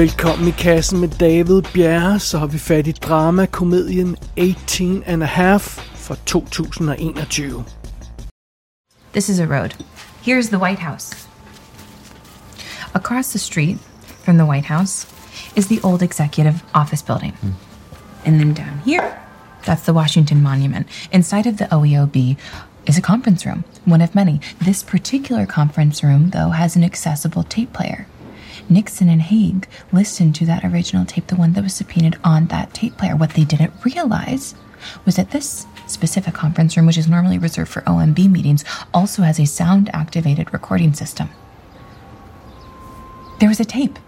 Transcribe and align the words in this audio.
Velkommen 0.00 0.48
i 0.48 0.50
kassen 0.50 1.00
med 1.00 1.08
David 1.08 1.62
Bjerre, 1.74 2.18
så 2.20 2.38
har 2.38 2.46
vi 2.46 2.58
fat 2.58 2.86
i 2.86 2.92
drama-komedien 2.92 4.16
18 4.36 5.02
and 5.06 5.22
a 5.22 5.26
Half 5.26 5.78
fra 5.94 6.14
2021. 6.24 7.64
This 9.12 9.28
is 9.28 9.40
a 9.40 9.46
road. 9.46 9.74
Here's 10.22 10.48
the 10.48 10.58
White 10.58 10.82
House. 10.82 11.28
Across 12.94 13.28
the 13.30 13.38
street 13.38 13.78
from 14.24 14.36
the 14.38 14.46
White 14.46 14.74
House 14.74 15.06
is 15.56 15.66
the 15.66 15.80
old 15.82 16.02
executive 16.02 16.62
office 16.74 17.02
building. 17.02 17.32
Hmm. 17.32 17.52
And 18.24 18.40
then 18.40 18.54
down 18.54 18.78
here, 18.84 19.20
that's 19.66 19.82
the 19.82 19.92
Washington 19.92 20.42
Monument. 20.42 20.86
Inside 21.12 21.46
of 21.46 21.56
the 21.56 21.68
OEOB 21.70 22.36
is 22.86 22.98
a 22.98 23.02
conference 23.02 23.44
room, 23.46 23.64
one 23.84 24.04
of 24.04 24.14
many. 24.14 24.40
This 24.64 24.82
particular 24.82 25.46
conference 25.46 26.02
room, 26.02 26.30
though, 26.30 26.50
has 26.50 26.76
an 26.76 26.84
accessible 26.84 27.42
tape 27.42 27.74
player. 27.74 28.06
Nixon 28.70 29.08
and 29.08 29.20
Haig 29.20 29.66
listened 29.92 30.34
to 30.36 30.46
that 30.46 30.64
original 30.64 31.04
tape, 31.04 31.26
the 31.26 31.36
one 31.36 31.52
that 31.54 31.64
was 31.64 31.74
subpoenaed 31.74 32.16
on 32.22 32.46
that 32.46 32.72
tape 32.72 32.96
player. 32.96 33.16
What 33.16 33.30
they 33.30 33.44
didn't 33.44 33.72
realize 33.84 34.54
was 35.04 35.16
that 35.16 35.32
this 35.32 35.66
specific 35.86 36.34
conference 36.34 36.76
room, 36.76 36.86
which 36.86 36.96
is 36.96 37.08
normally 37.08 37.36
reserved 37.36 37.70
for 37.70 37.82
OMB 37.82 38.30
meetings, 38.30 38.64
also 38.94 39.22
has 39.22 39.40
a 39.40 39.44
sound 39.44 39.90
activated 39.92 40.52
recording 40.52 40.94
system. 40.94 41.28
There 43.40 43.48
was 43.48 43.60
a 43.60 43.64
tape 43.64 43.98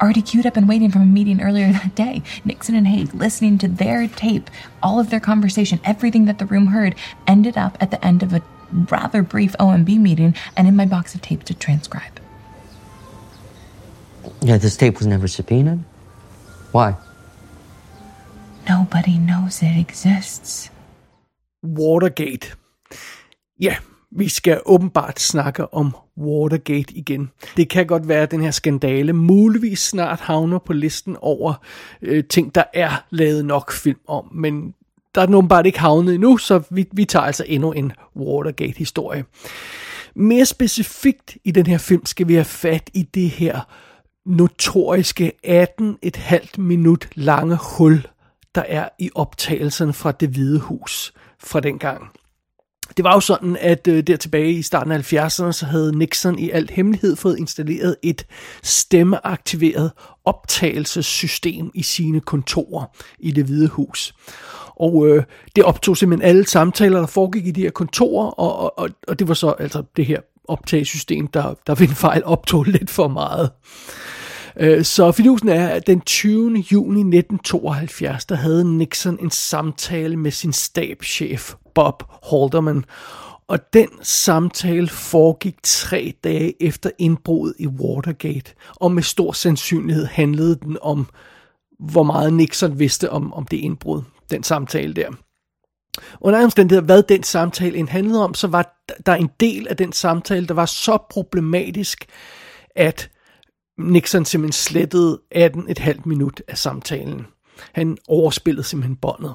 already 0.00 0.22
queued 0.22 0.46
up 0.46 0.56
and 0.56 0.68
waiting 0.68 0.90
from 0.90 1.02
a 1.02 1.06
meeting 1.06 1.40
earlier 1.40 1.72
that 1.72 1.94
day. 1.94 2.22
Nixon 2.44 2.74
and 2.74 2.88
Haig 2.88 3.14
listening 3.14 3.58
to 3.58 3.68
their 3.68 4.08
tape, 4.08 4.50
all 4.82 4.98
of 4.98 5.10
their 5.10 5.20
conversation, 5.20 5.80
everything 5.84 6.24
that 6.24 6.38
the 6.38 6.46
room 6.46 6.68
heard, 6.68 6.94
ended 7.26 7.56
up 7.56 7.76
at 7.80 7.90
the 7.90 8.04
end 8.04 8.22
of 8.22 8.32
a 8.32 8.42
rather 8.90 9.22
brief 9.22 9.56
OMB 9.58 9.98
meeting 9.98 10.34
and 10.56 10.68
in 10.68 10.76
my 10.76 10.86
box 10.86 11.14
of 11.14 11.22
tape 11.22 11.44
to 11.44 11.54
transcribe. 11.54 12.17
Yeah, 14.46 14.58
this 14.58 14.76
tape 14.76 14.96
was 14.98 15.06
never 15.06 15.26
subpoenaed. 15.26 15.78
Why? 16.74 16.92
Nobody 18.68 19.18
knows 19.18 19.62
it 19.62 19.78
exists. 19.80 20.72
Watergate. 21.62 22.54
Ja, 23.60 23.76
vi 24.10 24.28
skal 24.28 24.60
åbenbart 24.66 25.20
snakke 25.20 25.74
om 25.74 25.94
Watergate 26.18 26.94
igen. 26.94 27.30
Det 27.56 27.68
kan 27.68 27.86
godt 27.86 28.08
være, 28.08 28.22
at 28.22 28.30
den 28.30 28.42
her 28.42 28.50
skandale 28.50 29.12
muligvis 29.12 29.78
snart 29.78 30.20
havner 30.20 30.58
på 30.58 30.72
listen 30.72 31.16
over 31.20 31.54
øh, 32.02 32.24
ting, 32.24 32.54
der 32.54 32.64
er 32.74 33.04
lavet 33.10 33.44
nok 33.44 33.72
film 33.72 34.00
om, 34.08 34.28
men 34.34 34.74
der 35.14 35.20
er 35.20 35.26
den 35.26 35.34
åbenbart 35.34 35.66
ikke 35.66 35.80
havnet 35.80 36.14
endnu, 36.14 36.36
så 36.36 36.62
vi, 36.70 36.88
vi 36.92 37.04
tager 37.04 37.24
altså 37.24 37.44
endnu 37.46 37.72
en 37.72 37.92
Watergate-historie. 38.16 39.24
Mere 40.14 40.46
specifikt 40.46 41.36
i 41.44 41.50
den 41.50 41.66
her 41.66 41.78
film 41.78 42.06
skal 42.06 42.28
vi 42.28 42.34
have 42.34 42.44
fat 42.44 42.90
i 42.94 43.02
det 43.02 43.30
her 43.30 43.60
notoriske 44.28 45.32
18,5 45.46 46.60
minut 46.60 47.08
lange 47.14 47.58
hul, 47.76 48.06
der 48.54 48.62
er 48.66 48.88
i 48.98 49.10
optagelserne 49.14 49.92
fra 49.92 50.12
det 50.12 50.28
hvide 50.28 50.58
hus 50.58 51.12
fra 51.40 51.60
den 51.60 51.78
gang. 51.78 52.10
Det 52.96 53.04
var 53.04 53.14
jo 53.14 53.20
sådan, 53.20 53.56
at 53.60 53.88
øh, 53.88 54.02
der 54.02 54.16
tilbage 54.16 54.52
i 54.52 54.62
starten 54.62 54.92
af 54.92 55.12
70'erne, 55.12 55.52
så 55.52 55.66
havde 55.66 55.98
Nixon 55.98 56.38
i 56.38 56.50
alt 56.50 56.70
hemmelighed 56.70 57.16
fået 57.16 57.38
installeret 57.38 57.96
et 58.02 58.26
stemmeaktiveret 58.62 59.92
optagelsessystem 60.24 61.70
i 61.74 61.82
sine 61.82 62.20
kontorer 62.20 62.84
i 63.18 63.30
det 63.30 63.44
hvide 63.44 63.68
hus. 63.68 64.14
Og 64.76 65.08
øh, 65.08 65.24
det 65.56 65.64
optog 65.64 65.96
simpelthen 65.96 66.28
alle 66.28 66.46
samtaler, 66.46 66.98
der 66.98 67.06
foregik 67.06 67.46
i 67.46 67.50
de 67.50 67.60
her 67.60 67.70
kontorer, 67.70 68.26
og, 68.26 68.78
og, 68.78 68.88
og 69.08 69.18
det 69.18 69.28
var 69.28 69.34
så 69.34 69.54
altså 69.58 69.82
det 69.96 70.06
her 70.06 70.20
optagesystem, 70.48 71.26
der, 71.26 71.54
der 71.66 71.74
ved 71.74 71.88
en 71.88 71.94
fejl 71.94 72.24
optog 72.24 72.64
lidt 72.64 72.90
for 72.90 73.08
meget. 73.08 73.50
Øh, 74.60 74.84
så 74.84 75.12
fidusen 75.12 75.48
er, 75.48 75.68
at 75.68 75.86
den 75.86 76.00
20. 76.00 76.64
juni 76.72 77.00
1972, 77.00 78.24
der 78.24 78.34
havde 78.34 78.76
Nixon 78.78 79.18
en 79.20 79.30
samtale 79.30 80.16
med 80.16 80.30
sin 80.30 80.52
stabschef, 80.52 81.54
Bob 81.74 82.02
Halderman. 82.30 82.84
Og 83.48 83.72
den 83.72 83.88
samtale 84.02 84.88
foregik 84.88 85.56
tre 85.62 86.14
dage 86.24 86.62
efter 86.62 86.90
indbruddet 86.98 87.54
i 87.58 87.66
Watergate. 87.66 88.52
Og 88.76 88.92
med 88.92 89.02
stor 89.02 89.32
sandsynlighed 89.32 90.06
handlede 90.06 90.56
den 90.56 90.76
om, 90.82 91.06
hvor 91.78 92.02
meget 92.02 92.32
Nixon 92.32 92.78
vidste 92.78 93.10
om, 93.10 93.34
om 93.34 93.46
det 93.46 93.56
indbrud, 93.56 94.02
den 94.30 94.42
samtale 94.42 94.94
der. 94.94 95.08
Under 96.20 96.44
omstændigheder, 96.44 96.86
hvad 96.86 97.02
den 97.02 97.22
samtale 97.22 97.76
end 97.76 97.88
handlede 97.88 98.24
om, 98.24 98.34
så 98.34 98.46
var 98.46 98.84
der 99.06 99.14
en 99.14 99.30
del 99.40 99.68
af 99.68 99.76
den 99.76 99.92
samtale, 99.92 100.46
der 100.46 100.54
var 100.54 100.66
så 100.66 100.98
problematisk, 101.10 102.06
at 102.76 103.10
Nixon 103.78 104.24
simpelthen 104.24 104.52
slettede 104.52 105.20
18,5 105.34 106.00
minut 106.04 106.42
af 106.48 106.58
samtalen. 106.58 107.26
Han 107.72 107.96
overspillede 108.08 108.66
simpelthen 108.66 108.96
båndet. 108.96 109.34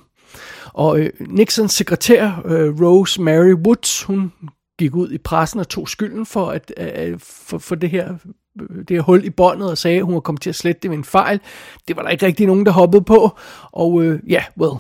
Og 0.74 1.00
øh, 1.00 1.09
Nixons 1.20 1.74
sekretær, 1.74 2.42
øh, 2.46 2.81
Rose 2.81 3.22
Mary 3.22 3.54
Woods, 3.54 4.04
hun 4.04 4.31
gik 4.80 4.96
ud 4.96 5.12
i 5.12 5.18
pressen 5.18 5.59
og 5.59 5.70
tog 5.70 5.90
skylden 5.90 6.26
for, 6.26 6.46
at, 6.46 6.74
øh, 6.78 6.88
øh 6.96 7.20
for, 7.20 7.58
for 7.58 7.76
det 7.76 7.90
her 7.90 8.14
øh, 8.62 8.78
det 8.78 8.90
her 8.90 9.02
hul 9.02 9.26
i 9.26 9.30
båndet 9.30 9.72
og 9.72 9.78
sagde, 9.78 9.98
at 9.98 10.04
hun 10.04 10.14
var 10.14 10.20
kommet 10.20 10.42
til 10.42 10.50
at 10.50 10.56
slette 10.56 10.81
det 10.81 10.92
ved 10.92 10.98
en 10.98 11.04
fejl. 11.04 11.40
Det 11.88 11.96
var 11.96 12.02
der 12.02 12.10
ikke 12.10 12.25
rigtig 12.25 12.48
nogen, 12.48 12.66
der 12.66 12.72
hoppede 12.72 13.04
på. 13.04 13.38
Og 13.72 14.04
øh, 14.04 14.20
ja, 14.28 14.44
well, 14.58 14.75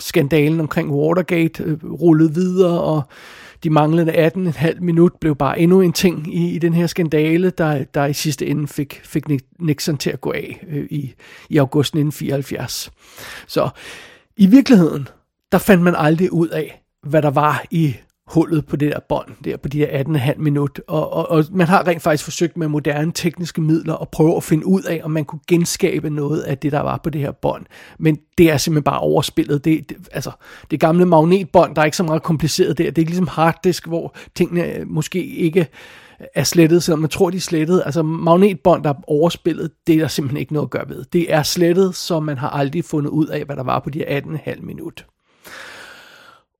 skandalen 0.00 0.60
omkring 0.60 0.90
Watergate 0.90 1.62
øh, 1.62 1.84
rullede 1.84 2.34
videre, 2.34 2.80
og 2.80 3.02
de 3.64 3.70
manglende 3.70 4.26
18,5 4.26 4.80
minut 4.80 5.12
blev 5.20 5.36
bare 5.36 5.58
endnu 5.58 5.80
en 5.80 5.92
ting 5.92 6.34
i, 6.34 6.50
i 6.50 6.58
den 6.58 6.74
her 6.74 6.86
skandale, 6.86 7.50
der, 7.50 7.84
der 7.84 8.06
i 8.06 8.12
sidste 8.12 8.46
ende 8.46 8.68
fik, 8.68 9.00
fik 9.04 9.24
Nixon 9.60 9.96
til 9.96 10.10
at 10.10 10.20
gå 10.20 10.32
af 10.32 10.64
øh, 10.68 10.86
i, 10.90 11.14
i 11.48 11.56
august 11.56 11.88
1974. 11.88 12.90
Så 13.46 13.68
i 14.36 14.46
virkeligheden, 14.46 15.08
der 15.52 15.58
fandt 15.58 15.82
man 15.82 15.94
aldrig 15.96 16.32
ud 16.32 16.48
af, 16.48 16.82
hvad 17.02 17.22
der 17.22 17.30
var 17.30 17.64
i 17.70 17.96
hullet 18.26 18.66
på 18.66 18.76
det 18.76 18.92
der 18.92 19.00
bånd, 19.08 19.28
der 19.44 19.56
på 19.56 19.68
de 19.68 19.78
der 19.78 19.86
18,5 19.86 20.38
minut. 20.38 20.80
Og, 20.88 21.12
og, 21.12 21.30
og 21.30 21.44
man 21.50 21.66
har 21.66 21.86
rent 21.86 22.02
faktisk 22.02 22.24
forsøgt 22.24 22.56
med 22.56 22.68
moderne 22.68 23.12
tekniske 23.12 23.60
midler 23.60 23.94
at 23.94 24.08
prøve 24.08 24.36
at 24.36 24.42
finde 24.42 24.66
ud 24.66 24.82
af, 24.82 25.00
om 25.04 25.10
man 25.10 25.24
kunne 25.24 25.40
genskabe 25.48 26.10
noget 26.10 26.40
af 26.40 26.58
det, 26.58 26.72
der 26.72 26.80
var 26.80 26.96
på 26.96 27.10
det 27.10 27.20
her 27.20 27.32
bånd. 27.32 27.66
Men 27.98 28.18
det 28.38 28.50
er 28.50 28.56
simpelthen 28.56 28.84
bare 28.84 29.00
overspillet. 29.00 29.64
Det, 29.64 29.88
det, 29.88 29.96
altså, 30.12 30.30
det 30.70 30.80
gamle 30.80 31.06
magnetbånd, 31.06 31.74
der 31.74 31.80
er 31.80 31.84
ikke 31.84 31.96
så 31.96 32.02
meget 32.02 32.22
kompliceret 32.22 32.78
der. 32.78 32.84
Det 32.84 32.98
er 32.98 33.02
ikke 33.02 33.10
ligesom 33.10 33.28
harddisk, 33.28 33.86
hvor 33.86 34.16
tingene 34.34 34.64
øh, 34.64 34.88
måske 34.88 35.26
ikke 35.26 35.66
er 36.34 36.44
slettet, 36.44 36.82
selvom 36.82 36.98
man 36.98 37.10
tror, 37.10 37.30
de 37.30 37.36
er 37.36 37.40
slettet. 37.40 37.82
Altså 37.86 38.02
magnetbånd, 38.02 38.84
der 38.84 38.90
er 38.90 39.02
overspillet, 39.06 39.70
det 39.86 39.94
er 39.94 39.98
der 39.98 40.08
simpelthen 40.08 40.40
ikke 40.40 40.52
noget 40.52 40.66
at 40.66 40.70
gøre 40.70 40.88
ved. 40.88 41.04
Det 41.12 41.32
er 41.32 41.42
slettet, 41.42 41.94
så 41.94 42.20
man 42.20 42.38
har 42.38 42.50
aldrig 42.50 42.84
fundet 42.84 43.10
ud 43.10 43.26
af, 43.26 43.44
hvad 43.44 43.56
der 43.56 43.62
var 43.62 43.78
på 43.78 43.90
de 43.90 44.18
18,5 44.18 44.62
minut. 44.62 45.06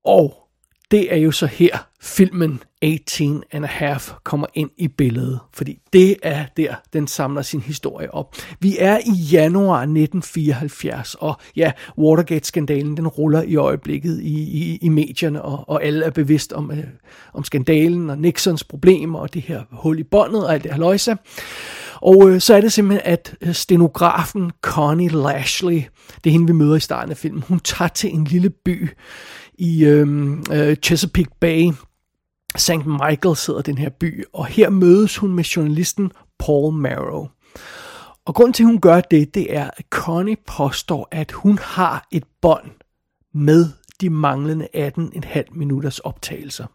Og 0.05 0.46
det 0.91 1.13
er 1.15 1.17
jo 1.17 1.31
så 1.31 1.47
her, 1.47 1.79
filmen 2.01 2.63
18 2.83 3.43
and 3.53 3.65
a 3.65 3.69
half 3.69 4.11
kommer 4.25 4.47
ind 4.55 4.71
i 4.77 4.89
billedet, 4.89 5.41
fordi 5.55 5.79
det 5.93 6.17
er 6.23 6.45
der, 6.57 6.75
den 6.93 7.07
samler 7.07 7.43
sin 7.43 7.61
historie 7.61 8.15
op. 8.15 8.37
Vi 8.61 8.77
er 8.79 8.99
i 8.99 9.13
januar 9.33 9.81
1974, 9.81 11.15
og 11.15 11.37
ja, 11.57 11.73
Watergate-skandalen, 11.99 12.97
den 12.97 13.09
ruller 13.09 13.43
i 13.43 13.57
øjeblikket 13.57 14.21
i, 14.21 14.41
i, 14.41 14.79
i 14.83 14.89
medierne, 14.89 15.43
og, 15.43 15.69
og 15.69 15.85
alle 15.85 16.05
er 16.05 16.11
bevidst 16.11 16.53
om, 16.53 16.71
øh, 16.71 16.85
om 17.35 17.45
skandalen 17.45 18.11
og 18.11 18.19
Nixons 18.19 18.65
problemer 18.65 19.19
og 19.19 19.35
det 19.35 19.43
her 19.43 19.63
hul 19.71 19.99
i 19.99 20.05
båndet 20.05 20.47
og 20.47 20.55
alt 20.55 20.63
det 20.63 20.73
her 20.73 20.79
løjse. 20.79 21.17
Og 22.01 22.31
øh, 22.31 22.41
så 22.41 22.55
er 22.55 22.61
det 22.61 22.73
simpelthen, 22.73 23.13
at 23.13 23.35
øh, 23.41 23.55
stenografen 23.55 24.51
Connie 24.63 25.09
Lashley, 25.09 25.83
det 26.25 26.31
er 26.31 26.31
hende, 26.31 26.47
vi 26.47 26.53
møder 26.53 26.77
i 26.77 26.81
starten 26.81 27.11
af 27.11 27.17
filmen, 27.17 27.43
hun 27.49 27.61
tager 27.61 27.89
til 27.89 28.15
en 28.15 28.25
lille 28.25 28.51
by 28.51 28.89
i 29.59 29.85
øh, 29.85 30.39
øh, 30.53 30.77
Chesapeake 30.77 31.31
Bay. 31.41 31.71
St. 32.57 32.87
Michael 32.87 33.37
sidder 33.37 33.63
den 33.63 33.79
her 33.79 33.89
by, 33.89 34.25
og 34.33 34.47
her 34.47 34.71
mødes 34.71 35.17
hun 35.17 35.33
med 35.33 35.45
journalisten 35.45 36.13
Paul 36.39 36.75
Marrow. 36.75 37.29
Og 38.25 38.35
grunden 38.35 38.53
til, 38.53 38.63
at 38.63 38.67
hun 38.67 38.81
gør 38.81 39.01
det, 39.01 39.35
det 39.35 39.57
er, 39.57 39.71
at 39.77 39.87
Connie 39.91 40.37
påstår, 40.47 41.09
at 41.11 41.33
hun 41.33 41.59
har 41.59 42.09
et 42.13 42.25
bånd 42.43 42.71
med 43.35 43.69
de 44.01 44.11
manglende 44.11 44.69
18,5 44.75 45.43
minutters 45.51 45.99
optagelser. 45.99 46.67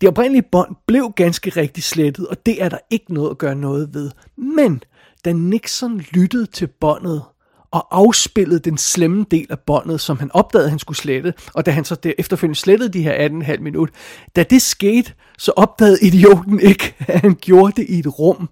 Det 0.00 0.08
oprindelige 0.08 0.48
bånd 0.52 0.76
blev 0.86 1.12
ganske 1.16 1.50
rigtig 1.50 1.82
slettet, 1.82 2.26
og 2.26 2.46
det 2.46 2.62
er 2.62 2.68
der 2.68 2.78
ikke 2.90 3.14
noget 3.14 3.30
at 3.30 3.38
gøre 3.38 3.54
noget 3.54 3.94
ved. 3.94 4.10
Men 4.36 4.82
da 5.24 5.32
Nixon 5.32 5.98
lyttede 5.98 6.46
til 6.46 6.66
båndet 6.66 7.22
og 7.70 7.86
afspillede 7.90 8.60
den 8.60 8.78
slemme 8.78 9.26
del 9.30 9.46
af 9.50 9.58
båndet, 9.58 10.00
som 10.00 10.18
han 10.18 10.30
opdagede, 10.32 10.70
han 10.70 10.78
skulle 10.78 10.96
slette, 10.96 11.34
og 11.54 11.66
da 11.66 11.70
han 11.70 11.84
så 11.84 11.94
der 11.94 12.12
efterfølgende 12.18 12.58
slettede 12.58 12.92
de 12.92 13.02
her 13.02 13.28
18,5 13.28 13.60
minut, 13.60 13.90
da 14.36 14.42
det 14.42 14.62
skete, 14.62 15.12
så 15.38 15.52
opdagede 15.56 15.98
idioten 16.02 16.60
ikke, 16.60 16.94
at 17.08 17.20
han 17.20 17.34
gjorde 17.40 17.72
det 17.76 17.86
i 17.88 17.98
et 17.98 18.18
rum, 18.18 18.48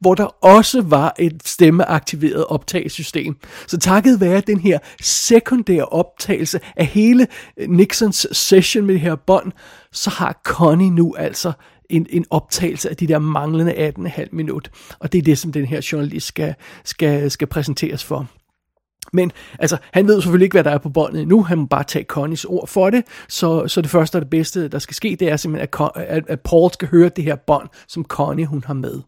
hvor 0.00 0.14
der 0.14 0.44
også 0.44 0.82
var 0.82 1.14
et 1.18 1.42
stemmeaktiveret 1.44 2.44
optagesystem. 2.46 3.36
Så 3.66 3.78
takket 3.78 4.20
være 4.20 4.40
den 4.40 4.60
her 4.60 4.78
sekundære 5.00 5.84
optagelse 5.84 6.60
af 6.76 6.86
hele 6.86 7.26
øh, 7.56 7.68
Nixons 7.68 8.26
session 8.32 8.86
med 8.86 8.94
det 8.94 9.00
her 9.00 9.14
bånd, 9.14 9.52
så 9.92 10.10
har 10.10 10.40
Connie 10.44 10.90
nu 10.90 11.14
altså 11.18 11.52
en, 11.90 12.06
en 12.10 12.24
optagelse 12.30 12.90
af 12.90 12.96
de 12.96 13.06
der 13.06 13.18
manglende 13.18 13.92
18,5 13.98 14.28
minut. 14.32 14.70
Og 14.98 15.12
det 15.12 15.18
er 15.18 15.22
det, 15.22 15.38
som 15.38 15.52
den 15.52 15.66
her 15.66 15.88
journalist 15.92 16.26
skal, 16.26 16.54
skal, 16.84 17.30
skal 17.30 17.46
præsenteres 17.46 18.04
for. 18.04 18.26
Men 19.12 19.32
altså, 19.58 19.76
han 19.92 20.06
ved 20.06 20.20
selvfølgelig 20.20 20.44
ikke, 20.44 20.54
hvad 20.54 20.64
der 20.64 20.70
er 20.70 20.78
på 20.78 20.88
båndet 20.88 21.22
endnu. 21.22 21.42
Han 21.42 21.58
må 21.58 21.66
bare 21.66 21.84
tage 21.84 22.04
Connys 22.04 22.44
ord 22.44 22.68
for 22.68 22.90
det. 22.90 23.04
Så, 23.28 23.68
så 23.68 23.80
det 23.80 23.90
første 23.90 24.16
og 24.16 24.22
det 24.22 24.30
bedste, 24.30 24.68
der 24.68 24.78
skal 24.78 24.94
ske, 24.94 25.16
det 25.20 25.30
er 25.30 25.36
simpelthen, 25.36 25.68
at, 25.96 26.02
at, 26.08 26.24
at 26.28 26.40
Paul 26.40 26.72
skal 26.72 26.88
høre 26.88 27.08
det 27.08 27.24
her 27.24 27.36
bånd, 27.36 27.68
som 27.88 28.04
Connie 28.04 28.46
hun 28.46 28.64
har 28.66 28.74
med. 28.74 29.00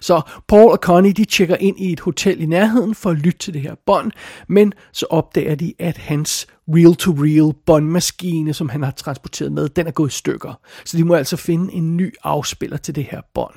Så 0.00 0.20
Paul 0.48 0.70
og 0.70 0.78
Connie, 0.78 1.12
de 1.12 1.24
tjekker 1.24 1.56
ind 1.60 1.80
i 1.80 1.92
et 1.92 2.00
hotel 2.00 2.40
i 2.40 2.46
nærheden 2.46 2.94
for 2.94 3.10
at 3.10 3.16
lytte 3.16 3.38
til 3.38 3.54
det 3.54 3.62
her 3.62 3.74
bånd, 3.86 4.12
men 4.48 4.72
så 4.92 5.06
opdager 5.10 5.54
de, 5.54 5.74
at 5.78 5.96
hans 5.96 6.46
reel-to-reel 6.68 7.52
båndmaskine, 7.66 8.54
som 8.54 8.68
han 8.68 8.82
har 8.82 8.90
transporteret 8.90 9.52
med, 9.52 9.68
den 9.68 9.86
er 9.86 9.90
gået 9.90 10.08
i 10.08 10.16
stykker. 10.16 10.54
Så 10.84 10.96
de 10.96 11.04
må 11.04 11.14
altså 11.14 11.36
finde 11.36 11.72
en 11.72 11.96
ny 11.96 12.14
afspiller 12.22 12.76
til 12.76 12.94
det 12.94 13.04
her 13.04 13.20
bånd. 13.34 13.54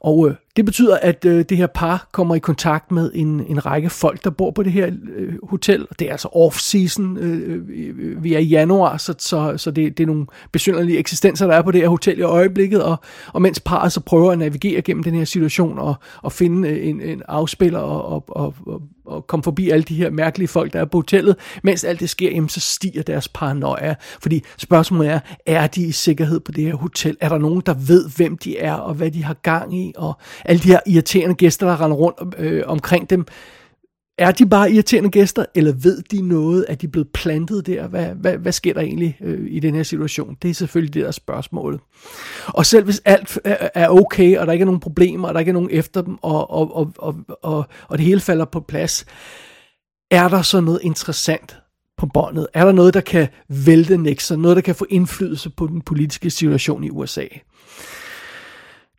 Og 0.00 0.28
øh, 0.28 0.34
det 0.56 0.64
betyder, 0.64 0.98
at 1.02 1.24
øh, 1.24 1.44
det 1.48 1.56
her 1.56 1.66
par 1.66 2.08
kommer 2.12 2.34
i 2.34 2.38
kontakt 2.38 2.92
med 2.92 3.10
en, 3.14 3.46
en 3.48 3.66
række 3.66 3.90
folk, 3.90 4.24
der 4.24 4.30
bor 4.30 4.50
på 4.50 4.62
det 4.62 4.72
her 4.72 4.90
øh, 5.16 5.34
hotel. 5.42 5.86
Det 5.98 6.08
er 6.08 6.12
altså 6.12 6.28
off-season. 6.28 7.18
Øh, 7.18 7.60
øh, 7.68 8.24
vi 8.24 8.34
er 8.34 8.38
i 8.38 8.44
januar, 8.44 8.96
så, 8.96 9.14
så, 9.18 9.54
så 9.56 9.70
det, 9.70 9.98
det 9.98 10.04
er 10.04 10.06
nogle 10.06 10.26
besynderlige 10.52 10.98
eksistenser, 10.98 11.46
der 11.46 11.54
er 11.54 11.62
på 11.62 11.70
det 11.70 11.80
her 11.80 11.88
hotel 11.88 12.18
i 12.18 12.22
øjeblikket. 12.22 12.82
Og, 12.82 12.96
og 13.32 13.42
mens 13.42 13.60
parret 13.60 13.92
så 13.92 14.00
prøver 14.00 14.32
at 14.32 14.38
navigere 14.38 14.82
gennem 14.82 15.02
den 15.02 15.14
her 15.14 15.24
situation 15.24 15.78
og, 15.78 15.94
og 16.22 16.32
finde 16.32 16.68
øh, 16.68 16.88
en, 16.88 17.00
en 17.00 17.22
afspiller 17.28 17.78
og, 17.78 18.24
og, 18.28 18.54
og, 18.66 18.82
og 19.06 19.26
komme 19.26 19.42
forbi 19.42 19.70
alle 19.70 19.82
de 19.82 19.94
her 19.94 20.10
mærkelige 20.10 20.48
folk, 20.48 20.72
der 20.72 20.80
er 20.80 20.84
på 20.84 20.98
hotellet. 20.98 21.36
Mens 21.62 21.84
alt 21.84 22.00
det 22.00 22.10
sker, 22.10 22.30
jamen, 22.30 22.48
så 22.48 22.60
stiger 22.60 23.02
deres 23.02 23.28
paranoia. 23.28 23.94
Fordi 24.22 24.42
spørgsmålet 24.58 25.08
er, 25.10 25.20
er 25.46 25.66
de 25.66 25.82
i 25.82 25.92
sikkerhed 25.92 26.40
på 26.40 26.52
det 26.52 26.64
her 26.64 26.74
hotel? 26.74 27.16
Er 27.20 27.28
der 27.28 27.38
nogen, 27.38 27.62
der 27.66 27.74
ved, 27.74 28.08
hvem 28.16 28.38
de 28.38 28.58
er 28.58 28.74
og 28.74 28.94
hvad 28.94 29.10
de 29.10 29.24
har 29.24 29.34
gang 29.34 29.78
i? 29.78 29.92
Og 29.96 30.18
alle 30.46 30.62
de 30.62 30.68
her 30.68 30.80
irriterende 30.86 31.34
gæster, 31.34 31.66
der 31.66 31.80
render 31.80 31.96
rundt 31.96 32.34
øh, 32.38 32.62
omkring 32.66 33.10
dem, 33.10 33.26
er 34.18 34.30
de 34.30 34.46
bare 34.46 34.72
irriterende 34.72 35.10
gæster, 35.10 35.44
eller 35.54 35.72
ved 35.72 36.02
de 36.02 36.22
noget, 36.22 36.66
at 36.68 36.82
de 36.82 36.88
blevet 36.88 37.08
plantet 37.14 37.66
der? 37.66 37.86
Hvad, 37.86 38.06
hvad, 38.06 38.38
hvad 38.38 38.52
sker 38.52 38.74
der 38.74 38.80
egentlig 38.80 39.18
øh, 39.20 39.46
i 39.50 39.60
den 39.60 39.74
her 39.74 39.82
situation? 39.82 40.36
Det 40.42 40.50
er 40.50 40.54
selvfølgelig 40.54 40.94
det 40.94 41.04
der 41.04 41.10
spørgsmål. 41.10 41.80
Og 42.46 42.66
selv 42.66 42.84
hvis 42.84 43.02
alt 43.04 43.38
øh, 43.44 43.52
er 43.74 43.88
okay, 43.88 44.38
og 44.38 44.46
der 44.46 44.52
ikke 44.52 44.62
er 44.62 44.66
nogen 44.66 44.80
problemer, 44.80 45.28
og 45.28 45.34
der 45.34 45.40
ikke 45.40 45.50
er 45.50 45.54
nogen 45.54 45.70
efter 45.72 46.02
dem, 46.02 46.16
og, 46.22 46.50
og, 46.50 46.76
og, 46.76 46.92
og, 46.98 47.14
og, 47.42 47.64
og 47.88 47.98
det 47.98 48.06
hele 48.06 48.20
falder 48.20 48.44
på 48.44 48.60
plads, 48.60 49.06
er 50.10 50.28
der 50.28 50.42
så 50.42 50.60
noget 50.60 50.80
interessant 50.82 51.56
på 51.98 52.06
båndet? 52.06 52.46
Er 52.54 52.64
der 52.64 52.72
noget, 52.72 52.94
der 52.94 53.00
kan 53.00 53.28
vælte 53.48 53.96
Nixon? 53.96 54.38
Noget, 54.38 54.56
der 54.56 54.62
kan 54.62 54.74
få 54.74 54.86
indflydelse 54.90 55.50
på 55.50 55.66
den 55.66 55.80
politiske 55.80 56.30
situation 56.30 56.84
i 56.84 56.90
USA? 56.90 57.26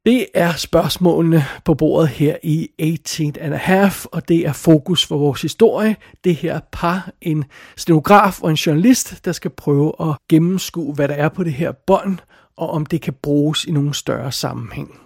Det 0.07 0.25
er 0.33 0.53
spørgsmålene 0.53 1.45
på 1.65 1.73
bordet 1.73 2.09
her 2.09 2.37
i 2.43 2.69
18 2.79 3.35
and 3.41 3.53
a 3.53 3.57
half, 3.57 4.05
og 4.05 4.27
det 4.27 4.47
er 4.47 4.53
fokus 4.53 5.05
for 5.05 5.17
vores 5.17 5.41
historie. 5.41 5.95
Det 6.23 6.35
her 6.35 6.59
par, 6.71 7.09
en 7.21 7.45
stenograf 7.77 8.41
og 8.41 8.49
en 8.49 8.55
journalist, 8.55 9.25
der 9.25 9.31
skal 9.31 9.51
prøve 9.51 9.93
at 9.99 10.15
gennemskue, 10.29 10.93
hvad 10.93 11.07
der 11.07 11.13
er 11.13 11.29
på 11.29 11.43
det 11.43 11.53
her 11.53 11.71
bånd, 11.71 12.17
og 12.57 12.69
om 12.69 12.85
det 12.85 13.01
kan 13.01 13.13
bruges 13.23 13.65
i 13.65 13.71
nogen 13.71 13.93
større 13.93 14.31
sammenhæng. 14.31 14.99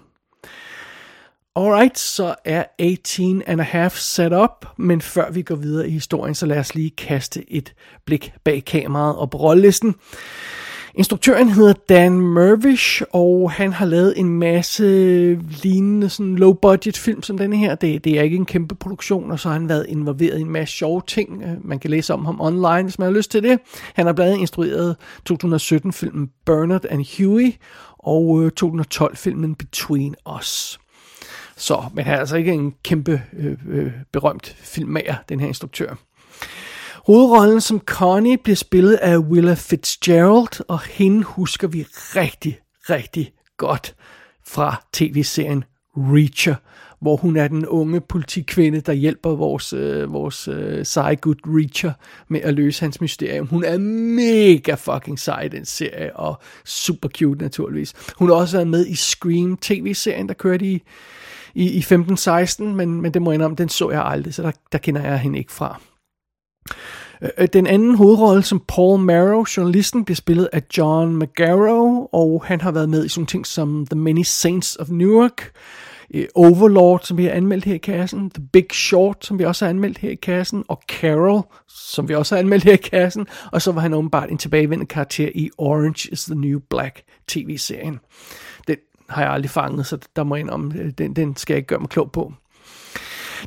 Alright, 1.55 1.99
så 1.99 2.35
er 2.45 2.63
18 2.79 3.43
and 3.47 3.61
a 3.61 3.63
half 3.63 3.95
set 3.95 4.33
up, 4.33 4.65
men 4.77 5.01
før 5.01 5.31
vi 5.31 5.41
går 5.41 5.55
videre 5.55 5.87
i 5.87 5.91
historien, 5.91 6.35
så 6.35 6.45
lad 6.45 6.57
os 6.57 6.75
lige 6.75 6.89
kaste 6.89 7.51
et 7.51 7.73
blik 8.05 8.33
bag 8.43 8.65
kameraet 8.65 9.15
og 9.15 9.29
på 9.29 9.37
rollelisten. 9.37 9.95
Instruktøren 10.95 11.49
hedder 11.49 11.73
Dan 11.89 12.21
Mervish, 12.21 13.01
og 13.11 13.51
han 13.51 13.73
har 13.73 13.85
lavet 13.85 14.19
en 14.19 14.29
masse 14.29 14.83
lignende 15.63 16.09
sådan 16.09 16.35
low 16.35 16.53
budget 16.53 16.97
film 16.97 17.23
som 17.23 17.37
denne 17.37 17.57
her. 17.57 17.75
Det, 17.75 18.03
det 18.03 18.19
er 18.19 18.21
ikke 18.21 18.35
en 18.35 18.45
kæmpe 18.45 18.75
produktion, 18.75 19.31
og 19.31 19.39
så 19.39 19.49
har 19.49 19.53
han 19.53 19.69
været 19.69 19.85
involveret 19.89 20.37
i 20.37 20.41
en 20.41 20.51
masse 20.51 20.75
sjove 20.75 21.01
ting. 21.07 21.43
Øh, 21.43 21.65
man 21.65 21.79
kan 21.79 21.89
læse 21.89 22.13
om 22.13 22.25
ham 22.25 22.41
online, 22.41 22.83
hvis 22.83 22.99
man 22.99 23.05
har 23.05 23.13
lyst 23.13 23.31
til 23.31 23.43
det. 23.43 23.59
Han 23.93 24.05
har 24.05 24.13
blandt 24.13 24.29
andet 24.29 24.41
instrueret 24.41 24.95
2017-filmen 25.29 26.29
Bernard 26.45 26.85
and 26.89 27.05
Huey 27.17 27.53
og 27.97 28.43
øh, 28.43 28.51
2012-filmen 28.63 29.55
Between 29.55 30.15
Us. 30.37 30.79
Så, 31.57 31.83
men 31.93 32.05
han 32.05 32.13
er 32.13 32.19
altså 32.19 32.35
ikke 32.35 32.51
en 32.51 32.73
kæmpe 32.83 33.21
øh, 33.37 33.57
øh 33.69 33.91
berømt 34.11 34.55
filmmager, 34.59 35.15
den 35.29 35.39
her 35.39 35.47
instruktør. 35.47 35.95
Hovedrollen 37.05 37.61
som 37.61 37.79
Connie 37.79 38.37
bliver 38.37 38.55
spillet 38.55 38.93
af 38.93 39.17
Willa 39.17 39.53
Fitzgerald, 39.53 40.65
og 40.67 40.79
hende 40.81 41.23
husker 41.23 41.67
vi 41.67 41.85
rigtig, 41.91 42.59
rigtig 42.89 43.31
godt 43.57 43.95
fra 44.47 44.83
tv-serien 44.93 45.63
Reacher, 45.97 46.55
hvor 47.01 47.15
hun 47.15 47.37
er 47.37 47.47
den 47.47 47.65
unge 47.65 48.01
politikvinde, 48.01 48.81
der 48.81 48.93
hjælper 48.93 49.29
vores, 49.29 49.73
øh, 49.73 50.13
vores 50.13 50.47
øh, 50.47 50.85
seje 50.85 51.15
gut 51.15 51.39
Reacher 51.45 51.91
med 52.29 52.41
at 52.41 52.53
løse 52.53 52.81
hans 52.81 53.01
mysterium. 53.01 53.47
Hun 53.47 53.63
er 53.63 53.77
mega 53.77 54.73
fucking 54.73 55.19
sej 55.19 55.41
i 55.41 55.49
den 55.49 55.65
serie, 55.65 56.15
og 56.15 56.41
super 56.65 57.09
cute 57.09 57.41
naturligvis. 57.41 57.93
Hun 58.17 58.29
har 58.29 58.35
også 58.35 58.57
været 58.57 58.67
med 58.67 58.87
i 58.87 58.95
Scream 58.95 59.57
tv-serien, 59.57 60.27
der 60.27 60.33
kørte 60.33 60.65
i, 60.65 60.81
i, 61.55 61.71
i 61.71 61.79
15-16, 61.79 62.63
men, 62.63 63.01
men 63.01 63.13
det 63.13 63.21
må 63.21 63.31
jeg 63.31 63.35
indrømme, 63.35 63.55
den 63.55 63.69
så 63.69 63.91
jeg 63.91 64.05
aldrig, 64.05 64.33
så 64.33 64.41
der, 64.41 64.51
der 64.71 64.77
kender 64.77 65.01
jeg 65.01 65.19
hende 65.19 65.39
ikke 65.39 65.51
fra. 65.51 65.81
Øh, 67.21 67.47
den 67.53 67.67
anden 67.67 67.95
hovedrolle 67.95 68.43
som 68.43 68.63
Paul 68.67 68.99
Marrow, 68.99 69.43
journalisten, 69.57 70.05
bliver 70.05 70.15
spillet 70.15 70.49
af 70.53 70.61
John 70.77 71.19
McGarrow, 71.19 72.07
og 72.11 72.43
han 72.45 72.61
har 72.61 72.71
været 72.71 72.89
med 72.89 73.05
i 73.05 73.09
sådan 73.09 73.27
ting 73.27 73.47
som 73.47 73.87
The 73.91 73.99
Many 73.99 74.23
Saints 74.23 74.75
of 74.75 74.89
Newark, 74.89 75.51
øh, 76.13 76.25
Overlord, 76.35 76.99
som 77.03 77.17
vi 77.17 77.25
har 77.25 77.31
anmeldt 77.31 77.65
her 77.65 77.73
i 77.73 77.77
kassen, 77.77 78.29
The 78.29 78.43
Big 78.53 78.65
Short, 78.73 79.25
som 79.25 79.39
vi 79.39 79.45
også 79.45 79.65
har 79.65 79.69
anmeldt 79.69 79.97
her 79.97 80.09
i 80.09 80.15
kassen, 80.15 80.63
og 80.67 80.81
Carol, 80.87 81.41
som 81.67 82.09
vi 82.09 82.15
også 82.15 82.35
har 82.35 82.39
anmeldt 82.39 82.63
her 82.63 82.73
i 82.73 82.75
kassen, 82.75 83.27
og 83.51 83.61
så 83.61 83.71
var 83.71 83.81
han 83.81 83.93
åbenbart 83.93 84.29
en 84.29 84.37
tilbagevendende 84.37 84.89
karakter 84.89 85.29
i 85.35 85.49
Orange 85.57 86.09
is 86.11 86.23
the 86.23 86.35
New 86.35 86.59
Black 86.69 87.01
tv-serien. 87.27 87.99
Den 88.67 88.77
har 89.09 89.21
jeg 89.21 89.31
aldrig 89.31 89.49
fanget, 89.49 89.85
så 89.85 89.97
der 90.15 90.23
må 90.23 90.35
jeg 90.35 90.41
indrømme, 90.41 90.73
øh, 90.79 90.91
den, 90.97 91.15
den 91.15 91.35
skal 91.35 91.53
jeg 91.53 91.57
ikke 91.57 91.67
gøre 91.67 91.79
mig 91.79 91.89
klog 91.89 92.11
på. 92.11 92.33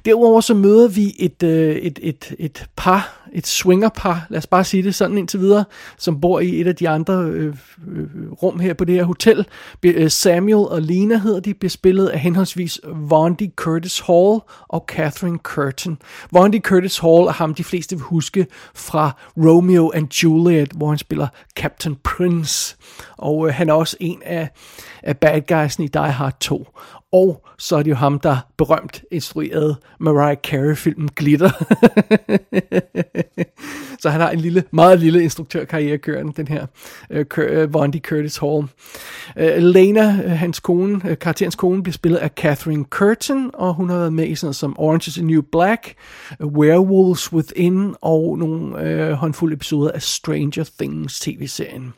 Derudover 0.05 0.41
så 0.41 0.55
møder 0.55 0.88
vi 0.88 1.14
et, 1.19 1.43
øh, 1.43 1.76
et, 1.76 1.99
et, 2.02 2.35
et 2.38 2.67
par, 2.76 3.29
et 3.32 3.46
swingerpar, 3.46 4.26
lad 4.31 4.38
os 4.38 4.46
bare 4.46 4.64
sige 4.64 4.82
det 4.82 4.94
sådan 4.94 5.19
indtil 5.19 5.41
videre, 5.41 5.64
som 5.99 6.21
bor 6.21 6.40
i 6.40 6.61
et 6.61 6.66
af 6.66 6.76
de 6.76 6.88
andre 6.88 7.14
øh, 7.14 7.54
øh, 7.88 8.33
rum 8.42 8.61
her 8.61 8.75
på 8.75 8.85
det 8.85 8.95
her 8.95 9.04
hotel. 9.04 9.47
Øh, 9.83 10.11
Samuel 10.11 10.69
og 10.69 10.83
Lena 10.83 11.16
hedder 11.19 11.40
de, 11.40 11.54
bliver 11.54 11.71
spillet 11.71 12.09
af 12.09 12.19
henholdsvis 12.21 12.80
Vondi 12.95 13.52
Curtis 13.57 14.00
Hall 14.00 14.40
og 14.69 14.85
Catherine 14.88 15.38
Curtin. 15.38 15.99
Vondi 16.33 16.61
Curtis 16.61 16.99
Hall 16.99 17.26
er 17.26 17.33
ham, 17.33 17.54
de 17.54 17.64
fleste 17.64 17.97
vil 17.97 18.02
huske 18.02 18.47
fra 18.75 19.11
Romeo 19.37 19.90
and 19.95 20.14
Juliet, 20.23 20.73
hvor 20.73 20.88
han 20.88 20.99
spiller 20.99 21.28
Captain 21.57 21.97
Prince. 22.04 22.76
Og 23.19 23.49
øh, 23.49 23.54
han 23.54 23.69
er 23.69 23.73
også 23.73 23.97
en 24.00 24.23
af, 24.25 24.49
af 25.02 25.16
bad 25.16 25.40
guysene 25.49 25.85
i 25.85 25.88
Die 25.88 26.12
Hard 26.12 26.37
2. 26.40 26.69
Og 27.14 27.44
så 27.59 27.76
er 27.76 27.83
det 27.83 27.90
jo 27.90 27.94
ham, 27.94 28.18
der 28.18 28.37
berømt 28.56 29.04
instruerede 29.11 29.76
Mariah 30.00 30.37
Carey-filmen 30.37 31.09
Glitter. 31.16 31.50
så 34.02 34.11
han 34.11 34.21
har 34.21 34.30
en 34.30 34.40
lille, 34.40 34.64
meget 34.71 35.00
lille 35.00 35.23
instruktørkarriere 35.23 35.99
kørende, 35.99 36.33
den 36.37 36.49
her 36.49 36.66
uh, 37.11 37.75
Vondi 37.75 37.99
Curtis 37.99 38.37
Hall. 38.37 38.66
Øh, 39.37 39.56
uh, 39.56 39.62
Lena, 39.62 40.11
hans 40.28 40.61
kone, 40.61 40.94
uh, 40.94 41.18
karakterens 41.18 41.56
kone, 41.56 41.83
bliver 41.83 41.92
spillet 41.92 42.18
af 42.18 42.30
Catherine 42.30 42.85
Curtin, 42.85 43.50
og 43.54 43.75
hun 43.75 43.90
har 43.90 43.99
været 43.99 44.12
med 44.12 44.28
i 44.28 44.35
sådan 44.35 44.47
noget 44.47 44.56
som 44.56 44.78
Orange 44.78 45.09
is 45.09 45.14
the 45.14 45.26
New 45.26 45.42
Black, 45.52 45.94
uh, 46.40 46.52
Werewolves 46.52 47.33
Within, 47.33 47.94
og 48.02 48.38
nogle 48.38 49.11
uh, 49.11 49.12
håndfulde 49.12 49.54
episoder 49.54 49.90
af 49.90 50.02
Stranger 50.02 50.71
Things 50.78 51.21
tv-serien. 51.21 51.94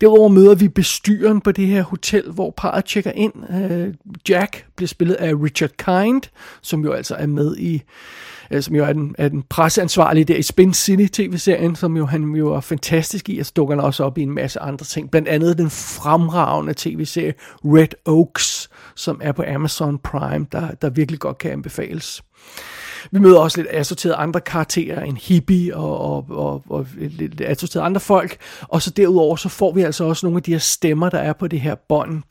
Derudover 0.00 0.28
møder 0.28 0.54
vi 0.54 0.68
bestyren 0.68 1.40
på 1.40 1.52
det 1.52 1.66
her 1.66 1.82
hotel, 1.82 2.30
hvor 2.30 2.54
parret 2.56 2.84
tjekker 2.84 3.12
ind. 3.12 3.32
Øh, 3.50 3.94
Jack 4.28 4.66
bliver 4.76 4.88
spillet 4.88 5.14
af 5.14 5.32
Richard 5.34 5.70
Kind, 5.70 6.22
som 6.62 6.84
jo 6.84 6.92
altså 6.92 7.14
er 7.14 7.26
med 7.26 7.56
i, 7.56 7.82
øh, 8.50 8.62
som 8.62 8.74
jo 8.74 8.84
er 8.84 8.92
den, 8.92 9.14
er 9.18 9.28
den 9.28 9.42
presseansvarlige 9.42 10.24
der 10.24 10.36
i 10.36 10.42
Spin 10.42 10.74
City 10.74 11.06
tv-serien, 11.20 11.76
som 11.76 11.96
jo 11.96 12.06
han 12.06 12.22
jo 12.24 12.54
er 12.54 12.60
fantastisk 12.60 13.28
i, 13.28 13.38
og 13.38 13.46
så 13.46 13.52
dukker 13.56 13.74
han 13.74 13.84
også 13.84 14.04
op 14.04 14.18
i 14.18 14.22
en 14.22 14.34
masse 14.34 14.60
andre 14.60 14.84
ting. 14.84 15.10
Blandt 15.10 15.28
andet 15.28 15.58
den 15.58 15.70
fremragende 15.70 16.74
tv-serie 16.76 17.34
Red 17.64 17.94
Oaks, 18.06 18.70
som 18.94 19.20
er 19.22 19.32
på 19.32 19.44
Amazon 19.54 19.98
Prime, 19.98 20.46
der, 20.52 20.70
der 20.70 20.90
virkelig 20.90 21.20
godt 21.20 21.38
kan 21.38 21.50
anbefales. 21.50 22.22
Vi 23.10 23.18
møder 23.18 23.38
også 23.38 23.58
lidt 23.58 23.68
assorteret 23.70 24.14
andre 24.18 24.40
karakterer, 24.40 25.02
en 25.02 25.16
hippie 25.16 25.76
og, 25.76 26.00
og, 26.00 26.26
og, 26.28 26.62
og 26.68 26.86
lidt 26.96 27.40
assorterede 27.40 27.86
andre 27.86 28.00
folk. 28.00 28.36
Og 28.62 28.82
så 28.82 28.90
derudover, 28.90 29.36
så 29.36 29.48
får 29.48 29.72
vi 29.72 29.82
altså 29.82 30.04
også 30.04 30.26
nogle 30.26 30.36
af 30.36 30.42
de 30.42 30.52
her 30.52 30.58
stemmer, 30.58 31.08
der 31.08 31.18
er 31.18 31.32
på 31.32 31.48
det 31.48 31.60
her 31.60 31.74
bånd. 31.74 32.22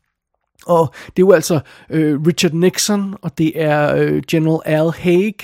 Og 0.65 0.93
det 1.05 1.23
er 1.23 1.25
jo 1.27 1.31
altså 1.31 1.59
øh, 1.89 2.21
Richard 2.27 2.53
Nixon, 2.53 3.15
og 3.21 3.37
det 3.37 3.61
er 3.61 3.95
øh, 3.95 4.23
General 4.31 4.59
Al 4.65 4.91
Haig, 4.91 5.35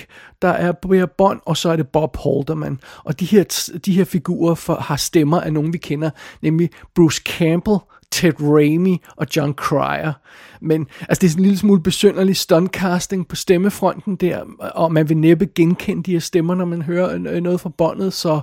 der 0.42 0.48
er 0.48 0.72
på 0.72 0.88
det 0.88 0.98
her 0.98 1.06
bånd, 1.06 1.40
og 1.44 1.56
så 1.56 1.68
er 1.68 1.76
det 1.76 1.88
Bob 1.88 2.16
Halderman. 2.16 2.80
Og 3.04 3.20
de 3.20 3.24
her, 3.24 3.70
de 3.86 3.92
her 3.92 4.04
figurer 4.04 4.54
for, 4.54 4.74
har 4.74 4.96
stemmer 4.96 5.40
af 5.40 5.52
nogen, 5.52 5.72
vi 5.72 5.78
kender, 5.78 6.10
nemlig 6.42 6.70
Bruce 6.94 7.22
Campbell, 7.26 7.78
Ted 8.10 8.32
Raimi 8.40 9.00
og 9.16 9.26
John 9.36 9.52
Cryer. 9.52 10.12
Men 10.60 10.86
altså, 11.00 11.20
det 11.20 11.26
er 11.26 11.30
sådan 11.30 11.40
en 11.40 11.44
lille 11.44 11.58
smule 11.58 11.82
besynderlig 11.82 12.36
stuntcasting 12.36 13.28
på 13.28 13.36
stemmefronten 13.36 14.16
der, 14.16 14.42
og 14.58 14.92
man 14.92 15.08
vil 15.08 15.16
næppe 15.16 15.46
genkende 15.54 16.02
de 16.02 16.12
her 16.12 16.20
stemmer, 16.20 16.54
når 16.54 16.64
man 16.64 16.82
hører 16.82 17.14
øh, 17.14 17.40
noget 17.42 17.60
fra 17.60 17.68
båndet, 17.68 18.12
så, 18.12 18.40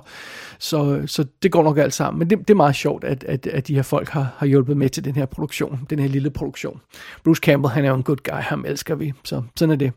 så, 0.58 1.02
så 1.06 1.24
det 1.42 1.52
går 1.52 1.62
nok 1.62 1.78
alt 1.78 1.94
sammen. 1.94 2.18
Men 2.18 2.30
det, 2.30 2.38
det 2.38 2.50
er 2.50 2.56
meget 2.56 2.76
sjovt, 2.76 3.04
at, 3.04 3.24
at, 3.24 3.46
at 3.46 3.68
de 3.68 3.74
her 3.74 3.82
folk 3.82 4.08
har, 4.08 4.34
har 4.36 4.46
hjulpet 4.46 4.76
med 4.76 4.88
til 4.88 5.04
den 5.04 5.14
her 5.14 5.26
produktion, 5.26 5.80
den 5.90 5.98
her 5.98 6.08
lille 6.08 6.30
produktion. 6.30 6.80
Bruce 7.24 7.40
Campbell, 7.40 7.72
han 7.72 7.84
er 7.84 7.88
jo 7.88 7.94
en 7.94 8.02
good 8.02 8.16
guy, 8.24 8.40
ham 8.40 8.64
elsker 8.68 8.94
vi, 8.94 9.12
så 9.24 9.42
sådan 9.56 9.72
er 9.72 9.76
det. 9.76 9.92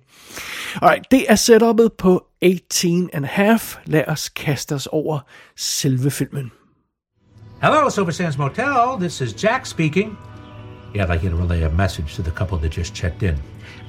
Alright, 0.82 1.12
det 1.12 1.26
er 1.30 1.36
setupet 1.36 1.94
på 1.94 2.26
18 2.42 3.10
and 3.14 3.26
a 3.26 3.28
half. 3.28 3.76
Lad 3.86 4.04
os 4.08 4.30
kaste 4.30 4.76
os 4.76 4.88
over 4.88 5.20
selve 5.56 6.12
filmen. 6.12 6.52
Hello, 7.62 7.90
Silver 7.90 8.14
Sands 8.14 8.38
Motel. 8.38 8.96
This 8.96 9.20
is 9.20 9.34
Jack 9.34 9.66
speaking. 9.66 10.18
Yeah, 10.94 11.04
I'd 11.04 11.10
like 11.10 11.24
you 11.24 11.30
to 11.30 11.36
relay 11.36 11.64
a 11.64 11.70
message 11.70 12.16
to 12.16 12.22
the 12.22 12.32
couple 12.32 12.58
that 12.58 12.70
just 12.70 12.94
checked 12.94 13.22
in. 13.22 13.38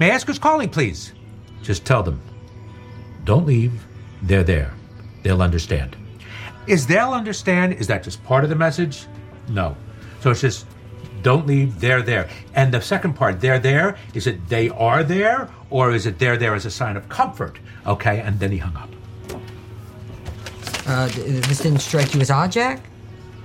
May 0.00 0.10
I 0.10 0.14
ask 0.14 0.26
who's 0.26 0.40
calling, 0.40 0.68
please? 0.68 1.12
Just 1.62 1.84
tell 1.84 2.02
them. 2.02 2.20
Don't 3.24 3.46
leave. 3.46 3.86
They're 4.22 4.42
there. 4.42 4.74
They'll 5.22 5.40
understand. 5.40 5.96
Is 6.66 6.84
they'll 6.88 7.12
understand, 7.12 7.74
is 7.74 7.86
that 7.86 8.02
just 8.02 8.24
part 8.24 8.42
of 8.42 8.50
the 8.50 8.56
message? 8.56 9.06
No. 9.48 9.76
So 10.18 10.32
it's 10.32 10.40
just 10.40 10.66
don't 11.22 11.46
leave, 11.46 11.78
they're 11.78 12.02
there. 12.02 12.28
And 12.56 12.74
the 12.74 12.80
second 12.80 13.12
part, 13.12 13.40
they're 13.40 13.60
there, 13.60 13.96
is 14.14 14.26
it 14.26 14.48
they 14.48 14.70
are 14.70 15.04
there, 15.04 15.48
or 15.70 15.92
is 15.92 16.06
it 16.06 16.18
they're 16.18 16.36
there 16.36 16.56
as 16.56 16.66
a 16.66 16.72
sign 16.72 16.96
of 16.96 17.08
comfort? 17.08 17.60
Okay, 17.86 18.18
and 18.18 18.36
then 18.40 18.50
he 18.50 18.58
hung 18.58 18.76
up. 18.76 18.90
Uh, 20.88 21.06
this 21.06 21.60
didn't 21.60 21.78
strike 21.78 22.12
you 22.14 22.20
as 22.20 22.32
odd, 22.32 22.50
Jack? 22.50 22.80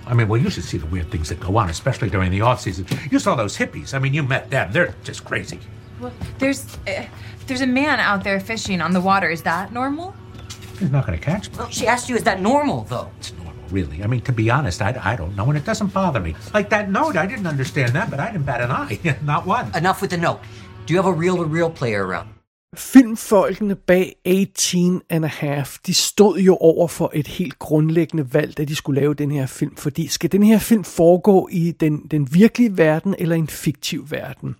I 0.07 0.13
mean, 0.13 0.27
well, 0.27 0.39
you 0.39 0.49
should 0.49 0.63
see 0.63 0.77
the 0.77 0.85
weird 0.85 1.09
things 1.09 1.29
that 1.29 1.39
go 1.39 1.57
on, 1.57 1.69
especially 1.69 2.09
during 2.09 2.31
the 2.31 2.41
off 2.41 2.61
season. 2.61 2.85
You 3.11 3.19
saw 3.19 3.35
those 3.35 3.57
hippies. 3.57 3.93
I 3.93 3.99
mean, 3.99 4.13
you 4.13 4.23
met 4.23 4.49
them. 4.49 4.71
They're 4.71 4.93
just 5.03 5.25
crazy. 5.25 5.59
Well, 5.99 6.13
there's 6.37 6.77
uh, 6.87 7.05
there's 7.47 7.61
a 7.61 7.67
man 7.67 7.99
out 7.99 8.23
there 8.23 8.39
fishing 8.39 8.81
on 8.81 8.91
the 8.91 9.01
water. 9.01 9.29
Is 9.29 9.41
that 9.43 9.71
normal? 9.71 10.13
He's 10.79 10.91
not 10.91 11.07
going 11.07 11.17
to 11.17 11.23
catch 11.23 11.49
me. 11.49 11.57
Well, 11.57 11.69
she 11.69 11.87
asked 11.87 12.09
you, 12.09 12.15
is 12.15 12.23
that 12.23 12.41
normal, 12.41 12.83
though? 12.83 13.09
It's 13.19 13.31
normal, 13.33 13.53
really. 13.69 14.03
I 14.03 14.07
mean, 14.07 14.19
to 14.21 14.33
be 14.33 14.49
honest, 14.49 14.81
I, 14.81 14.99
I 15.01 15.15
don't 15.15 15.35
know, 15.35 15.45
and 15.45 15.57
it 15.57 15.63
doesn't 15.63 15.93
bother 15.93 16.19
me. 16.19 16.35
Like 16.53 16.69
that 16.69 16.89
note, 16.89 17.15
I 17.15 17.25
didn't 17.25 17.47
understand 17.47 17.93
that, 17.93 18.09
but 18.09 18.19
I 18.19 18.31
didn't 18.31 18.45
bat 18.45 18.61
an 18.61 18.71
eye. 18.71 18.99
not 19.23 19.45
one. 19.45 19.73
Enough 19.75 20.01
with 20.01 20.09
the 20.09 20.17
note. 20.17 20.41
Do 20.85 20.93
you 20.93 20.97
have 20.97 21.05
a 21.05 21.13
reel-to-reel 21.13 21.71
player 21.71 22.05
around? 22.05 22.29
Filmfolkene 22.77 23.75
bag 23.75 24.15
18 24.25 25.01
and 25.09 25.25
a 25.25 25.27
half, 25.27 25.77
de 25.85 25.93
stod 25.93 26.39
jo 26.39 26.57
over 26.57 26.87
for 26.87 27.11
et 27.13 27.27
helt 27.27 27.59
grundlæggende 27.59 28.33
valg, 28.33 28.57
da 28.57 28.65
de 28.65 28.75
skulle 28.75 29.01
lave 29.01 29.13
den 29.13 29.31
her 29.31 29.45
film. 29.45 29.75
Fordi 29.75 30.07
skal 30.07 30.31
den 30.31 30.43
her 30.43 30.59
film 30.59 30.83
foregå 30.83 31.49
i 31.51 31.71
den, 31.71 32.07
den 32.11 32.33
virkelige 32.33 32.77
verden 32.77 33.15
eller 33.19 33.35
en 33.35 33.47
fiktiv 33.47 34.11
verden? 34.11 34.55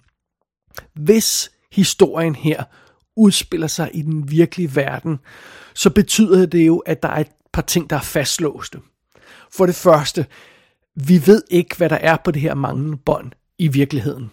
Hvis 0.93 1.51
historien 1.72 2.36
her 2.36 2.63
udspiller 3.15 3.67
sig 3.67 3.89
i 3.93 4.01
den 4.01 4.31
virkelige 4.31 4.75
verden, 4.75 5.19
så 5.74 5.89
betyder 5.89 6.45
det 6.45 6.67
jo, 6.67 6.77
at 6.77 7.03
der 7.03 7.10
er 7.10 7.19
et 7.19 7.31
par 7.53 7.62
ting, 7.62 7.89
der 7.89 7.95
er 7.95 8.01
fastlåste. 8.01 8.79
For 9.51 9.65
det 9.65 9.75
første, 9.75 10.25
vi 10.95 11.27
ved 11.27 11.41
ikke, 11.50 11.77
hvad 11.77 11.89
der 11.89 11.95
er 11.95 12.17
på 12.25 12.31
det 12.31 12.41
her 12.41 12.55
manglende 12.55 12.98
bånd 12.98 13.31
i 13.57 13.67
virkeligheden. 13.67 14.31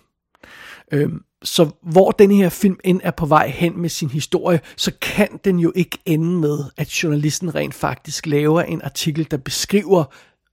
Øhm, 0.93 1.23
så 1.43 1.71
hvor 1.83 2.11
den 2.11 2.31
her 2.31 2.49
film 2.49 2.79
end 2.85 3.01
er 3.05 3.11
på 3.11 3.27
vej 3.27 3.49
hen 3.49 3.81
med 3.81 3.89
sin 3.89 4.11
historie, 4.11 4.61
så 4.77 4.93
kan 5.01 5.29
den 5.45 5.59
jo 5.59 5.73
ikke 5.75 5.99
ende 6.05 6.41
med, 6.41 6.59
at 6.77 6.89
journalisten 6.89 7.55
rent 7.55 7.75
faktisk 7.75 8.27
laver 8.27 8.63
en 8.63 8.83
artikel, 8.83 9.31
der 9.31 9.37
beskriver, 9.37 10.05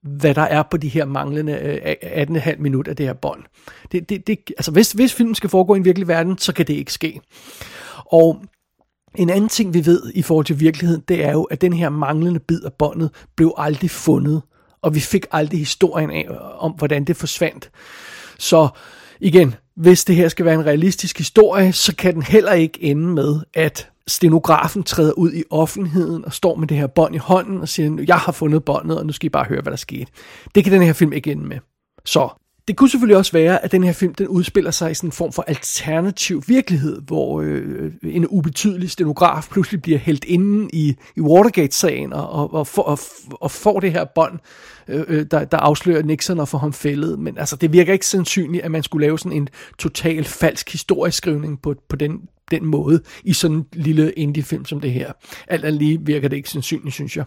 hvad 0.02 0.36
der 0.36 0.42
er 0.42 0.64
på 0.64 0.78
de 0.78 0.88
her 0.88 1.06
manglende 1.06 1.54
øh, 1.54 1.96
18,5 2.24 2.58
minutter 2.60 2.92
af 2.92 2.96
det 2.96 3.06
her 3.06 3.14
bånd. 3.14 3.44
Det, 3.92 4.10
det, 4.10 4.28
det, 4.28 4.40
altså 4.58 4.72
hvis, 4.72 4.92
hvis 4.92 5.14
filmen 5.14 5.36
skal 5.36 5.50
foregå 5.50 5.74
i 5.74 5.78
en 5.78 5.86
virkelig 5.86 6.08
verden, 6.08 6.38
så 6.38 6.54
kan 6.54 6.68
det 6.68 6.74
ikke 6.74 6.94
ske. 6.94 7.22
Og 8.06 8.42
en 9.16 9.30
anden 9.30 9.50
ting, 9.50 9.74
vi 9.74 9.86
ved 9.86 10.12
i 10.16 10.22
forhold 10.22 10.46
til 10.46 10.60
virkeligheden, 10.60 11.04
det 11.08 11.26
er 11.26 11.32
jo, 11.32 11.44
at 11.44 11.62
den 11.62 11.74
her 11.74 11.90
manglende 11.90 12.40
bid 12.40 12.64
af 12.64 12.74
båndet 12.74 13.10
blev 13.36 13.54
aldrig 13.58 13.92
fundet, 13.92 14.42
og 14.82 14.96
vi 14.96 15.00
fik 15.00 15.26
aldrig 15.32 15.60
historien 15.60 16.12
af, 16.12 16.28
øh, 16.30 16.64
om 16.64 16.72
hvordan 16.72 17.04
det 17.04 17.18
forsvandt. 17.18 17.72
Så 18.40 18.68
igen, 19.20 19.56
hvis 19.80 20.06
det 20.06 20.16
her 20.16 20.28
skal 20.28 20.46
være 20.46 20.54
en 20.54 20.66
realistisk 20.66 21.18
historie, 21.18 21.74
så 21.74 21.96
kan 21.96 22.14
den 22.14 22.22
heller 22.22 22.54
ikke 22.54 22.84
ende 22.84 23.08
med, 23.08 23.40
at 23.54 23.90
stenografen 24.08 24.84
træder 24.84 25.12
ud 25.12 25.34
i 25.34 25.44
offentligheden 25.50 26.26
og 26.26 26.34
står 26.34 26.56
med 26.56 26.68
det 26.68 26.78
her 26.78 26.88
bånd 26.88 27.16
i 27.16 27.18
hånden 27.18 27.62
og 27.62 27.70
siger, 27.70 28.04
jeg 28.08 28.18
har 28.18 28.32
fundet 28.32 28.66
båndet, 28.66 29.00
og 29.00 29.06
nu 29.06 29.14
skal 29.14 29.26
I 29.26 29.30
bare 29.30 29.46
høre, 29.46 29.62
hvad 29.62 29.72
der 29.72 29.78
skete. 29.78 30.12
Det 30.56 30.64
kan 30.64 30.74
den 30.74 30.82
her 30.82 30.94
film 30.94 31.14
ikke 31.14 31.32
ende 31.32 31.44
med. 31.44 31.58
Så 32.06 32.30
det 32.70 32.78
kunne 32.78 32.90
selvfølgelig 32.90 33.18
også 33.18 33.32
være, 33.32 33.64
at 33.64 33.72
den 33.72 33.84
her 33.84 33.94
film 33.94 34.14
den 34.14 34.28
udspiller 34.28 34.72
sig 34.72 34.92
i 34.92 34.94
sådan 34.94 35.08
en 35.08 35.12
form 35.12 35.32
for 35.32 35.44
alternativ 35.48 36.44
virkelighed, 36.48 37.02
hvor 37.02 37.42
øh, 37.42 37.92
en 38.04 38.28
ubetydelig 38.28 38.90
stenograf 38.90 39.48
pludselig 39.52 39.82
bliver 39.82 40.00
hældt 40.00 40.26
inde 40.26 40.70
i, 40.74 40.96
i 41.16 41.22
Watergate-sagen 41.22 42.14
og, 42.14 42.30
og, 42.30 42.54
og, 42.54 42.68
for, 42.68 42.82
og, 42.82 43.00
og 43.32 43.52
får 43.52 43.80
det 43.80 43.92
her 43.92 44.06
bånd, 44.16 44.40
øh, 44.88 45.04
øh, 45.08 45.26
der, 45.32 45.46
der 45.46 45.58
afslører 45.58 46.04
Nixon 46.04 46.40
og 46.40 46.48
får 46.48 46.58
ham 46.58 46.74
fældet. 46.74 47.20
Men 47.20 47.38
altså, 47.38 47.56
det 47.56 47.74
virker 47.74 47.94
ikke 47.94 48.08
sandsynligt, 48.08 48.64
at 48.64 48.72
man 48.72 48.84
skulle 48.84 49.08
lave 49.08 49.20
sådan 49.20 49.38
en 49.38 49.50
total 49.78 50.24
falsk 50.24 50.72
historieskrivning 50.72 51.62
på, 51.62 51.76
på 51.90 51.96
den, 51.96 52.22
den 52.52 52.66
måde 52.66 53.02
i 53.24 53.34
sådan 53.34 53.58
en 53.58 53.66
lille 53.74 54.12
indie-film 54.12 54.66
som 54.66 54.80
det 54.80 54.92
her. 54.92 55.12
Alt 55.48 55.66
andet 55.66 55.82
lige 55.82 56.00
virker 56.02 56.28
det 56.28 56.38
ikke 56.38 56.50
sandsynligt, 56.50 56.94
synes 56.94 57.18
jeg. 57.18 57.26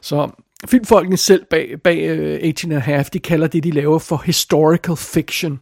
Så 0.00 0.30
filmfolkene 0.68 1.16
selv 1.16 1.44
bag, 1.50 1.80
bag 1.84 1.98
øh, 1.98 2.34
uh, 2.42 2.48
18 2.48 2.72
and 2.72 2.78
a 2.78 2.80
half, 2.80 3.10
de 3.10 3.18
kalder 3.18 3.46
det, 3.46 3.64
de 3.64 3.70
laver 3.70 3.98
for 3.98 4.22
historical 4.24 4.96
fiction. 4.96 5.60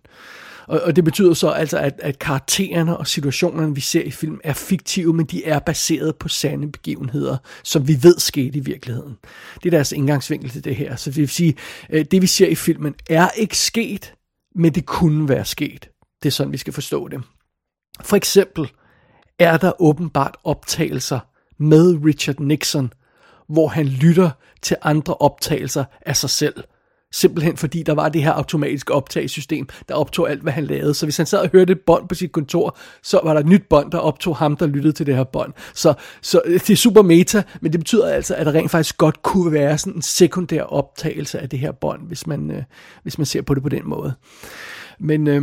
Og, 0.66 0.80
og 0.80 0.96
det 0.96 1.04
betyder 1.04 1.34
så 1.34 1.48
altså, 1.48 1.78
at, 1.78 1.94
at 1.98 2.18
karaktererne 2.18 2.96
og 2.96 3.06
situationerne, 3.06 3.74
vi 3.74 3.80
ser 3.80 4.02
i 4.02 4.10
film, 4.10 4.40
er 4.44 4.52
fiktive, 4.52 5.14
men 5.14 5.26
de 5.26 5.44
er 5.44 5.58
baseret 5.58 6.16
på 6.16 6.28
sande 6.28 6.72
begivenheder, 6.72 7.36
som 7.64 7.88
vi 7.88 7.98
ved 8.02 8.18
skete 8.18 8.58
i 8.58 8.60
virkeligheden. 8.60 9.16
Det 9.54 9.66
er 9.66 9.70
deres 9.70 9.92
indgangsvinkel 9.92 10.50
til 10.50 10.64
det 10.64 10.76
her. 10.76 10.96
Så 10.96 11.10
det 11.10 11.16
vil 11.16 11.28
sige, 11.28 11.54
uh, 11.92 12.00
det 12.10 12.22
vi 12.22 12.26
ser 12.26 12.48
i 12.48 12.54
filmen 12.54 12.94
er 13.10 13.28
ikke 13.36 13.58
sket, 13.58 14.14
men 14.54 14.74
det 14.74 14.86
kunne 14.86 15.28
være 15.28 15.44
sket. 15.44 15.88
Det 16.22 16.28
er 16.28 16.32
sådan, 16.32 16.52
vi 16.52 16.58
skal 16.58 16.72
forstå 16.72 17.08
det. 17.08 17.22
For 18.02 18.16
eksempel 18.16 18.70
er 19.38 19.56
der 19.56 19.82
åbenbart 19.82 20.36
optagelser 20.44 21.20
med 21.58 22.04
Richard 22.04 22.40
Nixon, 22.40 22.92
hvor 23.50 23.68
han 23.68 23.86
lytter 23.86 24.30
til 24.62 24.76
andre 24.82 25.14
optagelser 25.14 25.84
af 26.06 26.16
sig 26.16 26.30
selv. 26.30 26.54
Simpelthen 27.12 27.56
fordi 27.56 27.82
der 27.82 27.94
var 27.94 28.08
det 28.08 28.22
her 28.22 28.32
automatiske 28.32 28.92
optagesystem, 28.92 29.68
der 29.88 29.94
optog 29.94 30.30
alt, 30.30 30.42
hvad 30.42 30.52
han 30.52 30.64
lavede. 30.64 30.94
Så 30.94 31.06
hvis 31.06 31.16
han 31.16 31.26
sad 31.26 31.38
og 31.38 31.48
hørte 31.52 31.72
et 31.72 31.80
bånd 31.80 32.08
på 32.08 32.14
sit 32.14 32.32
kontor, 32.32 32.78
så 33.02 33.20
var 33.24 33.32
der 33.32 33.40
et 33.40 33.46
nyt 33.46 33.62
bånd, 33.70 33.92
der 33.92 33.98
optog 33.98 34.36
ham, 34.36 34.56
der 34.56 34.66
lyttede 34.66 34.92
til 34.92 35.06
det 35.06 35.16
her 35.16 35.24
bånd. 35.24 35.52
Så, 35.74 35.94
så 36.22 36.42
det 36.46 36.70
er 36.70 36.76
super 36.76 37.02
meta, 37.02 37.42
men 37.60 37.72
det 37.72 37.80
betyder 37.80 38.08
altså, 38.08 38.34
at 38.34 38.46
der 38.46 38.52
rent 38.52 38.70
faktisk 38.70 38.98
godt 38.98 39.22
kunne 39.22 39.52
være 39.52 39.78
sådan 39.78 39.92
en 39.92 40.02
sekundær 40.02 40.62
optagelse 40.62 41.38
af 41.38 41.48
det 41.48 41.58
her 41.58 41.72
bånd, 41.72 42.06
hvis 42.06 42.26
man, 42.26 42.50
øh, 42.50 42.62
hvis 43.02 43.18
man 43.18 43.26
ser 43.26 43.42
på 43.42 43.54
det 43.54 43.62
på 43.62 43.68
den 43.68 43.88
måde. 43.88 44.14
Men, 45.00 45.26
øh, 45.26 45.42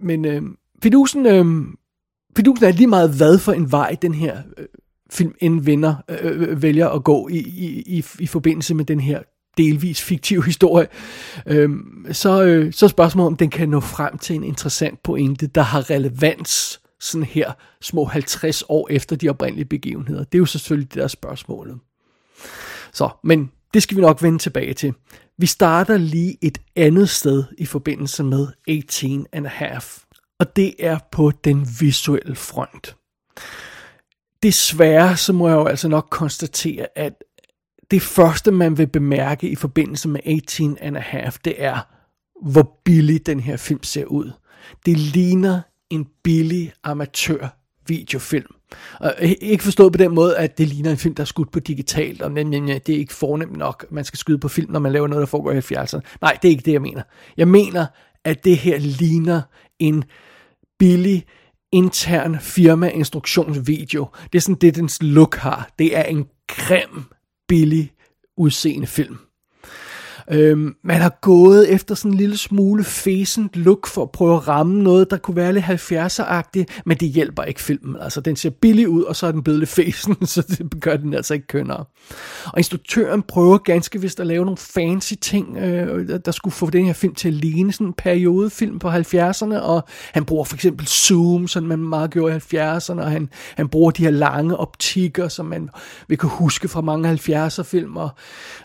men 0.00 0.24
øh, 0.24 0.42
fidusen, 0.82 1.26
øh, 1.26 1.44
fidusen 2.36 2.64
er 2.64 2.72
lige 2.72 2.86
meget, 2.86 3.10
hvad 3.10 3.38
for 3.38 3.52
en 3.52 3.72
vej 3.72 3.96
den 4.02 4.14
her 4.14 4.36
øh, 4.58 4.66
film 5.12 5.34
end 5.40 5.60
vinder 5.60 5.94
øh, 6.08 6.18
øh, 6.22 6.42
øh, 6.42 6.62
vælger 6.62 6.88
at 6.88 7.04
gå 7.04 7.28
i, 7.28 7.38
i, 7.38 7.82
i, 7.98 8.04
i 8.18 8.26
forbindelse 8.26 8.74
med 8.74 8.84
den 8.84 9.00
her 9.00 9.22
delvis 9.56 10.02
fiktiv 10.02 10.42
historie, 10.42 10.86
øh, 11.46 11.70
så, 12.12 12.42
øh, 12.42 12.72
så 12.72 12.86
er 12.86 12.88
spørgsmålet, 12.88 13.26
om 13.26 13.36
den 13.36 13.50
kan 13.50 13.68
nå 13.68 13.80
frem 13.80 14.18
til 14.18 14.36
en 14.36 14.44
interessant 14.44 15.02
pointe, 15.02 15.46
der 15.46 15.62
har 15.62 15.90
relevans 15.90 16.80
sådan 17.00 17.24
her 17.24 17.52
små 17.80 18.04
50 18.04 18.64
år 18.68 18.88
efter 18.90 19.16
de 19.16 19.28
oprindelige 19.28 19.64
begivenheder. 19.64 20.24
Det 20.24 20.34
er 20.34 20.38
jo 20.38 20.46
selvfølgelig 20.46 20.94
det 20.94 21.02
der 21.02 21.08
spørgsmålet. 21.08 21.78
Så, 22.92 23.08
men 23.24 23.50
det 23.74 23.82
skal 23.82 23.96
vi 23.96 24.02
nok 24.02 24.22
vende 24.22 24.38
tilbage 24.38 24.74
til. 24.74 24.94
Vi 25.38 25.46
starter 25.46 25.96
lige 25.96 26.36
et 26.42 26.58
andet 26.76 27.08
sted 27.08 27.44
i 27.58 27.66
forbindelse 27.66 28.24
med 28.24 28.46
18 28.68 29.26
and 29.32 29.46
a 29.46 29.50
half, 29.50 29.98
og 30.40 30.56
det 30.56 30.74
er 30.78 30.98
på 31.12 31.32
den 31.44 31.66
visuelle 31.80 32.34
front 32.34 32.96
desværre 34.42 35.16
så 35.16 35.32
må 35.32 35.48
jeg 35.48 35.54
jo 35.54 35.66
altså 35.66 35.88
nok 35.88 36.06
konstatere, 36.10 36.86
at 36.96 37.12
det 37.90 38.02
første, 38.02 38.50
man 38.50 38.78
vil 38.78 38.86
bemærke 38.86 39.48
i 39.48 39.54
forbindelse 39.54 40.08
med 40.08 40.20
18 40.24 40.78
and 40.80 40.96
a 40.96 41.00
half, 41.00 41.36
det 41.44 41.54
er, 41.58 41.78
hvor 42.42 42.80
billig 42.84 43.26
den 43.26 43.40
her 43.40 43.56
film 43.56 43.82
ser 43.82 44.04
ud. 44.04 44.30
Det 44.86 44.98
ligner 44.98 45.60
en 45.90 46.06
billig 46.24 46.72
amatør 46.84 47.48
videofilm. 47.86 48.54
Og 49.00 49.14
øh, 49.22 49.32
ikke 49.40 49.64
forstået 49.64 49.92
på 49.92 49.96
den 49.96 50.14
måde, 50.14 50.36
at 50.36 50.58
det 50.58 50.68
ligner 50.68 50.90
en 50.90 50.96
film, 50.96 51.14
der 51.14 51.20
er 51.20 51.24
skudt 51.26 51.52
på 51.52 51.60
digitalt, 51.60 52.22
og 52.22 52.32
men, 52.32 52.52
det 52.52 52.88
er 52.88 52.98
ikke 52.98 53.14
fornemt 53.14 53.56
nok, 53.56 53.86
man 53.90 54.04
skal 54.04 54.18
skyde 54.18 54.38
på 54.38 54.48
film, 54.48 54.72
når 54.72 54.80
man 54.80 54.92
laver 54.92 55.06
noget, 55.06 55.20
der 55.20 55.26
foregår 55.26 55.52
i 55.52 55.58
70'erne. 55.58 56.00
Nej, 56.20 56.38
det 56.42 56.48
er 56.48 56.52
ikke 56.52 56.64
det, 56.64 56.72
jeg 56.72 56.82
mener. 56.82 57.02
Jeg 57.36 57.48
mener, 57.48 57.86
at 58.24 58.44
det 58.44 58.56
her 58.56 58.78
ligner 58.78 59.42
en 59.78 60.04
billig 60.78 61.24
intern 61.72 62.40
firmainstruktionsvideo. 62.40 64.08
Det 64.32 64.38
er 64.38 64.42
sådan 64.42 64.60
det, 64.60 64.74
dens 64.74 65.02
look 65.02 65.34
har. 65.34 65.70
Det 65.78 65.96
er 65.98 66.02
en 66.02 66.26
grim, 66.48 67.04
billig 67.48 67.92
udseende 68.36 68.86
film. 68.86 69.18
Øhm, 70.30 70.74
man 70.84 71.00
har 71.00 71.18
gået 71.20 71.72
efter 71.72 71.94
sådan 71.94 72.10
en 72.10 72.16
lille 72.16 72.36
smule 72.36 72.84
fæsent 72.84 73.56
look 73.56 73.86
for 73.86 74.02
at 74.02 74.10
prøve 74.10 74.36
at 74.36 74.48
ramme 74.48 74.82
noget, 74.82 75.10
der 75.10 75.16
kunne 75.16 75.36
være 75.36 75.52
lidt 75.52 75.64
70'er-agtigt, 75.64 76.82
men 76.86 76.96
det 76.96 77.08
hjælper 77.08 77.42
ikke 77.42 77.62
filmen. 77.62 77.96
Altså, 78.00 78.20
den 78.20 78.36
ser 78.36 78.50
billig 78.50 78.88
ud, 78.88 79.02
og 79.02 79.16
så 79.16 79.26
er 79.26 79.32
den 79.32 79.42
blevet 79.42 79.58
lidt 79.58 79.70
fæsen, 79.70 80.26
så 80.26 80.42
det 80.42 80.80
gør 80.80 80.96
den 80.96 81.14
altså 81.14 81.34
ikke 81.34 81.46
kønnere. 81.46 81.84
Og 82.44 82.58
instruktøren 82.58 83.22
prøver 83.22 83.58
ganske 83.58 84.00
vist 84.00 84.20
at 84.20 84.26
lave 84.26 84.44
nogle 84.44 84.56
fancy 84.56 85.14
ting, 85.20 85.56
øh, 85.56 86.18
der 86.24 86.30
skulle 86.30 86.54
få 86.54 86.70
den 86.70 86.86
her 86.86 86.92
film 86.92 87.14
til 87.14 87.28
at 87.28 87.34
ligne 87.34 87.72
sådan 87.72 87.86
en 87.86 87.92
periodefilm 87.92 88.78
på 88.78 88.90
70'erne, 88.90 89.56
og 89.56 89.84
han 90.12 90.24
bruger 90.24 90.44
for 90.44 90.54
eksempel 90.54 90.86
zoom, 90.86 91.48
som 91.48 91.64
man 91.64 91.78
meget 91.78 92.10
gjorde 92.10 92.36
i 92.36 92.56
70'erne, 92.56 93.00
og 93.00 93.10
han, 93.10 93.28
han 93.56 93.68
bruger 93.68 93.90
de 93.90 94.02
her 94.02 94.10
lange 94.10 94.56
optikker, 94.56 95.28
som 95.28 95.46
man 95.46 95.68
vil 96.08 96.18
kunne 96.18 96.30
huske 96.30 96.68
fra 96.68 96.80
mange 96.80 97.12
70'er-film, 97.12 97.96
og, 97.96 98.10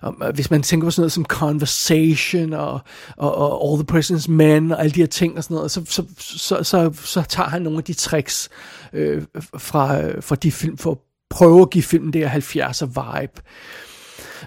og 0.01 0.31
hvis 0.33 0.51
man 0.51 0.63
tænker 0.63 0.87
på 0.87 0.91
sådan 0.91 1.01
noget 1.01 1.11
som 1.11 1.25
Conversation, 1.57 2.53
og, 2.53 2.79
og, 3.17 3.35
og 3.35 3.69
All 3.69 3.83
the 3.83 3.97
President's 3.97 4.31
Men, 4.31 4.71
og 4.71 4.79
alle 4.79 4.91
de 4.91 4.99
her 4.99 5.07
ting 5.07 5.37
og 5.37 5.43
sådan 5.43 5.55
noget, 5.55 5.71
så, 5.71 5.81
så, 5.85 6.03
så, 6.17 6.63
så, 6.63 6.91
så 6.93 7.21
tager 7.21 7.49
han 7.49 7.61
nogle 7.61 7.77
af 7.77 7.83
de 7.83 7.93
tricks 7.93 8.49
øh, 8.93 9.23
fra, 9.57 10.19
fra 10.19 10.35
de 10.35 10.51
film, 10.51 10.77
for 10.77 10.91
at 10.91 10.97
prøve 11.29 11.61
at 11.61 11.69
give 11.69 11.83
filmen 11.83 12.13
det 12.13 12.29
her 12.29 12.39
70'er 12.39 12.85
vibe. 12.85 13.41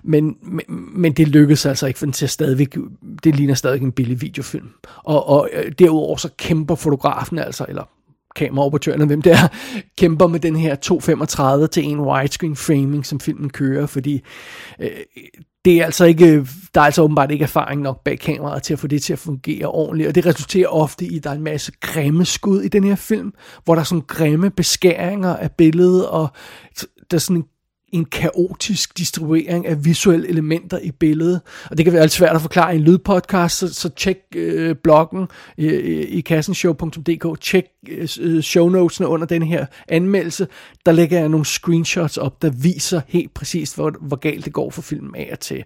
Men, 0.03 0.37
men, 0.43 0.65
men 1.01 1.13
det 1.13 1.29
lykkedes 1.29 1.67
altså 1.67 1.87
ikke, 1.87 1.99
for 1.99 2.07
den 2.07 2.13
ser 2.13 2.27
stadigvæk, 2.27 2.77
det 3.25 3.37
ligner 3.37 3.55
stadig 3.55 3.83
en 3.83 3.93
billig 3.93 4.21
videofilm. 4.21 4.69
Og, 4.97 5.29
og 5.29 5.49
øh, 5.53 5.73
derudover 5.79 6.17
så 6.17 6.29
kæmper 6.39 6.75
fotografen 6.75 7.39
altså, 7.39 7.67
eller 7.69 7.85
kameraoperatøren, 8.37 9.07
hvem 9.07 9.23
det 9.23 9.33
er, 9.33 9.49
kæmper 9.99 10.27
med 10.27 10.41
den 10.41 10.57
her 10.57 10.77
2.35 11.63 11.67
til 11.67 11.85
en 11.85 12.01
widescreen 12.01 12.57
framing, 12.57 13.07
som 13.07 13.21
filmen 13.21 13.51
kører, 13.51 13.87
fordi 13.87 14.21
øh, 14.81 14.91
det 15.65 15.81
er 15.81 15.85
altså 15.85 16.05
ikke, 16.05 16.47
der 16.75 16.81
er 16.81 16.85
altså 16.85 17.03
åbenbart 17.03 17.31
ikke 17.31 17.43
erfaring 17.43 17.83
nok 17.83 18.05
bag 18.05 18.19
kameraet 18.19 18.63
til 18.63 18.73
at 18.73 18.79
få 18.79 18.87
det 18.87 19.03
til 19.03 19.13
at 19.13 19.19
fungere 19.19 19.67
ordentligt, 19.67 20.09
og 20.09 20.15
det 20.15 20.27
resulterer 20.27 20.69
ofte 20.69 21.05
i, 21.05 21.17
at 21.17 21.25
der 21.25 21.31
er 21.31 21.35
en 21.35 21.45
masse 21.45 21.73
grimme 21.81 22.25
skud 22.25 22.63
i 22.63 22.69
den 22.69 22.85
her 22.85 22.97
film, 22.97 23.33
hvor 23.65 23.75
der 23.75 23.81
er 23.81 23.85
sådan 23.85 24.05
grimme 24.07 24.51
beskæringer 24.51 25.37
af 25.37 25.53
billedet, 25.53 26.09
og 26.09 26.29
der 27.11 27.17
er 27.17 27.19
sådan 27.19 27.37
en 27.37 27.45
en 27.93 28.05
kaotisk 28.05 28.99
distribuering 28.99 29.67
af 29.67 29.85
visuelle 29.85 30.29
elementer 30.29 30.79
i 30.79 30.91
billedet. 30.91 31.41
Og 31.71 31.77
det 31.77 31.85
kan 31.85 31.93
være 31.93 32.03
alt 32.03 32.13
svært 32.13 32.37
at 32.37 32.43
forklare 32.43 32.75
i 32.75 32.77
en 32.77 32.83
lydpodcast, 32.85 33.59
så, 33.59 33.75
så 33.75 33.89
tjek 33.89 34.19
øh, 34.37 34.77
bloggen 34.77 35.29
i, 35.57 35.67
i 36.03 36.21
kassenshow.dk, 36.21 37.41
tjek 37.41 37.65
øh, 38.21 38.43
shownotesene 38.43 39.09
under 39.09 39.27
den 39.27 39.43
her 39.43 39.67
anmeldelse. 39.89 40.49
Der 40.87 40.93
lægger 40.93 41.19
jeg 41.19 41.29
nogle 41.29 41.47
screenshots 41.47 42.17
op, 42.17 42.43
der 42.43 42.51
viser 42.51 43.01
helt 43.09 43.35
præcist, 43.35 43.75
hvor, 43.75 43.93
hvor 44.01 44.17
galt 44.17 44.45
det 44.45 44.53
går 44.53 44.71
for 44.71 44.83
filmen 44.83 45.15
af 45.17 45.29
og 45.33 45.41
til. 45.41 45.65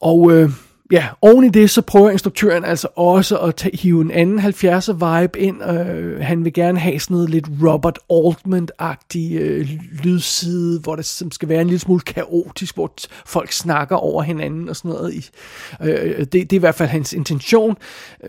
Og 0.00 0.32
øh, 0.32 0.50
ja, 0.92 1.08
oven 1.22 1.44
i 1.44 1.48
det, 1.48 1.70
så 1.70 1.82
prøver 1.82 2.10
instruktøren 2.10 2.64
altså 2.64 2.88
også 2.96 3.38
at 3.38 3.54
tage, 3.54 3.76
hive 3.76 4.00
en 4.00 4.10
anden 4.10 4.38
70'er 4.38 4.92
vibe 4.92 5.40
ind. 5.40 5.70
Øh, 5.70 6.20
han 6.20 6.44
vil 6.44 6.52
gerne 6.52 6.78
have 6.78 7.00
sådan 7.00 7.14
noget 7.14 7.30
lidt 7.30 7.46
Robert 7.62 7.98
Altman-agtig 8.12 9.34
øh, 9.34 9.68
lydside, 10.02 10.80
hvor 10.80 10.96
det 10.96 11.04
som 11.04 11.30
skal 11.30 11.48
være 11.48 11.60
en 11.60 11.66
lille 11.66 11.80
smule 11.80 12.00
kaotisk, 12.00 12.74
hvor 12.74 12.92
folk 13.26 13.52
snakker 13.52 13.96
over 13.96 14.22
hinanden 14.22 14.68
og 14.68 14.76
sådan 14.76 14.90
noget. 14.90 15.30
Øh, 15.82 15.88
øh, 15.88 16.18
det, 16.18 16.32
det 16.32 16.52
er 16.52 16.56
i 16.56 16.58
hvert 16.58 16.74
fald 16.74 16.88
hans 16.88 17.12
intention, 17.12 17.76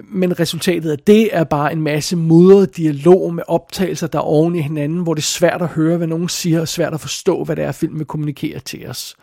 men 0.04 0.40
resultatet 0.40 0.92
af 0.92 1.00
det 1.00 1.30
er 1.32 1.44
bare 1.44 1.72
en 1.72 1.82
masse 1.82 2.16
mudret 2.16 2.78
dialog 2.78 3.34
med 3.34 3.44
optagelser, 3.48 4.08
der 4.08 4.20
er 4.20 4.24
oven 4.24 4.56
i 4.56 4.62
hinanden, 4.62 5.00
hvor 5.00 5.14
det 5.14 5.22
er 5.22 5.26
svært 5.26 5.62
at 5.62 5.68
høre, 5.68 5.98
hvad 5.98 6.08
nogen 6.08 6.30
siger, 6.30 6.62
og 6.62 6.68
svært 6.68 6.94
at 6.94 7.02
forstå, 7.02 7.44
hvad 7.44 7.56
det 7.56 7.64
er, 7.64 7.72
filmen 7.72 8.00
vil 8.00 8.08
kommunikere 8.08 8.60
til 8.60 8.88
os. 8.88 9.16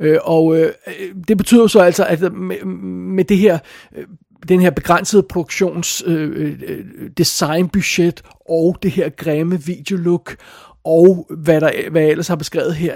Øh, 0.00 0.18
og 0.22 0.56
øh, 0.56 0.72
øh 0.86 1.14
det 1.28 1.38
betyder 1.38 1.66
så 1.66 1.80
altså, 1.80 2.04
at 2.04 2.22
øh, 2.22 2.34
med, 2.34 2.64
med 3.14 3.24
det 3.24 3.38
her... 3.38 3.58
Øh, 3.96 4.04
den 4.48 4.60
her 4.60 4.70
begrænsede 4.70 5.22
produktions 5.22 6.02
øh, 6.06 6.56
øh, 6.62 6.84
designbudget 7.16 8.22
og 8.50 8.76
det 8.82 8.90
her 8.90 9.08
grimme 9.08 9.62
videolook 9.62 10.36
og 10.84 11.26
hvad, 11.30 11.60
der, 11.60 11.90
hvad 11.90 12.02
jeg 12.02 12.10
ellers 12.10 12.28
har 12.28 12.36
beskrevet 12.36 12.74
her, 12.74 12.94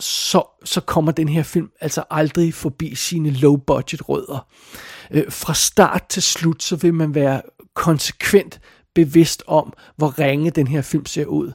så, 0.00 0.42
så 0.64 0.80
kommer 0.80 1.12
den 1.12 1.28
her 1.28 1.42
film 1.42 1.70
altså 1.80 2.04
aldrig 2.10 2.54
forbi 2.54 2.94
sine 2.94 3.30
low-budget 3.30 4.08
rødder. 4.08 4.46
Øh, 5.10 5.24
fra 5.28 5.54
start 5.54 6.08
til 6.08 6.22
slut, 6.22 6.62
så 6.62 6.76
vil 6.76 6.94
man 6.94 7.14
være 7.14 7.42
konsekvent 7.74 8.60
bevidst 8.94 9.42
om, 9.46 9.72
hvor 9.96 10.18
ringe 10.18 10.50
den 10.50 10.66
her 10.66 10.82
film 10.82 11.06
ser 11.06 11.24
ud. 11.24 11.52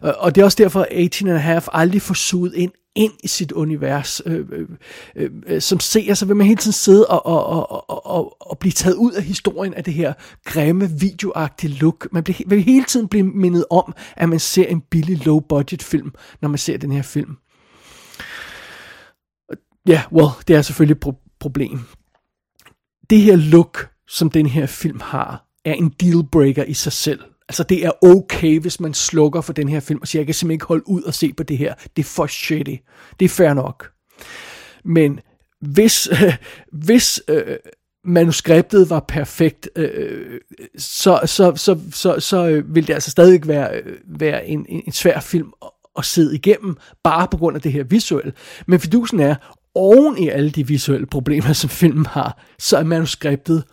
Og 0.00 0.34
det 0.34 0.40
er 0.40 0.44
også 0.44 0.62
derfor, 0.62 0.80
at 0.80 1.04
18 1.04 1.28
and 1.28 1.36
a 1.36 1.40
half 1.40 1.66
aldrig 1.72 2.02
får 2.02 2.14
suget 2.14 2.54
ind 2.54 2.72
ind 2.94 3.12
i 3.22 3.28
sit 3.28 3.52
univers. 3.52 4.22
Øh, 4.26 4.46
øh, 4.52 4.68
øh, 5.16 5.30
øh, 5.46 5.62
som 5.62 5.80
ser, 5.80 6.14
så 6.14 6.26
vil 6.26 6.36
man 6.36 6.46
hele 6.46 6.56
tiden 6.56 6.72
sidde 6.72 7.06
og, 7.06 7.26
og, 7.26 7.46
og, 7.46 7.90
og, 7.90 8.06
og, 8.06 8.36
og 8.40 8.58
blive 8.58 8.72
taget 8.72 8.96
ud 8.96 9.12
af 9.12 9.22
historien 9.22 9.74
af 9.74 9.84
det 9.84 9.94
her 9.94 10.12
grimme, 10.44 10.90
videoagtige 10.90 11.72
look. 11.74 12.08
Man 12.12 12.24
bliver, 12.24 12.38
vil 12.46 12.62
hele 12.62 12.84
tiden 12.84 13.08
blive 13.08 13.24
mindet 13.24 13.64
om, 13.70 13.94
at 14.16 14.28
man 14.28 14.40
ser 14.40 14.66
en 14.66 14.80
billig, 14.80 15.26
low-budget 15.26 15.82
film, 15.82 16.12
når 16.42 16.48
man 16.48 16.58
ser 16.58 16.76
den 16.76 16.92
her 16.92 17.02
film. 17.02 17.36
Ja, 19.88 19.92
yeah, 19.92 20.12
well, 20.12 20.28
det 20.48 20.56
er 20.56 20.62
selvfølgelig 20.62 20.96
et 20.96 21.06
pro- 21.06 21.36
problem. 21.40 21.80
Det 23.10 23.20
her 23.20 23.36
look, 23.36 23.88
som 24.08 24.30
den 24.30 24.46
her 24.46 24.66
film 24.66 25.00
har, 25.00 25.46
er 25.64 25.72
en 25.72 25.88
dealbreaker 25.88 26.64
i 26.64 26.74
sig 26.74 26.92
selv. 26.92 27.20
Altså, 27.48 27.62
det 27.62 27.84
er 27.84 28.04
okay, 28.04 28.60
hvis 28.60 28.80
man 28.80 28.94
slukker 28.94 29.40
for 29.40 29.52
den 29.52 29.68
her 29.68 29.80
film 29.80 30.00
og 30.00 30.08
siger, 30.08 30.20
jeg 30.20 30.26
kan 30.26 30.34
simpelthen 30.34 30.54
ikke 30.54 30.66
holde 30.66 30.88
ud 30.88 31.02
og 31.02 31.14
se 31.14 31.32
på 31.32 31.42
det 31.42 31.58
her. 31.58 31.74
Det 31.96 32.02
er 32.02 32.06
for 32.06 32.26
shitty. 32.26 32.74
Det 33.20 33.24
er 33.24 33.28
fair 33.28 33.54
nok. 33.54 33.90
Men 34.84 35.20
hvis, 35.60 36.08
øh, 36.12 36.36
hvis 36.86 37.22
øh, 37.28 37.56
manuskriptet 38.04 38.90
var 38.90 39.00
perfekt, 39.08 39.68
øh, 39.76 40.40
så, 40.78 41.20
så, 41.24 41.52
så, 41.56 41.78
så, 41.92 42.20
så 42.20 42.48
øh, 42.48 42.74
ville 42.74 42.86
det 42.86 42.94
altså 42.94 43.10
stadig 43.10 43.48
være, 43.48 43.76
øh, 43.76 43.96
være 44.06 44.46
en, 44.46 44.66
en 44.68 44.92
svær 44.92 45.20
film 45.20 45.52
at, 45.62 45.70
at 45.98 46.04
sidde 46.04 46.34
igennem, 46.34 46.76
bare 47.04 47.28
på 47.30 47.36
grund 47.36 47.56
af 47.56 47.62
det 47.62 47.72
her 47.72 47.84
visuelle. 47.84 48.32
Men 48.66 48.80
fidusen 48.80 49.20
er, 49.20 49.34
oven 49.74 50.18
i 50.18 50.28
alle 50.28 50.50
de 50.50 50.66
visuelle 50.66 51.06
problemer, 51.06 51.52
som 51.52 51.70
filmen 51.70 52.06
har, 52.06 52.44
så 52.58 52.76
er 52.76 52.84
manuskriptet 52.84 53.64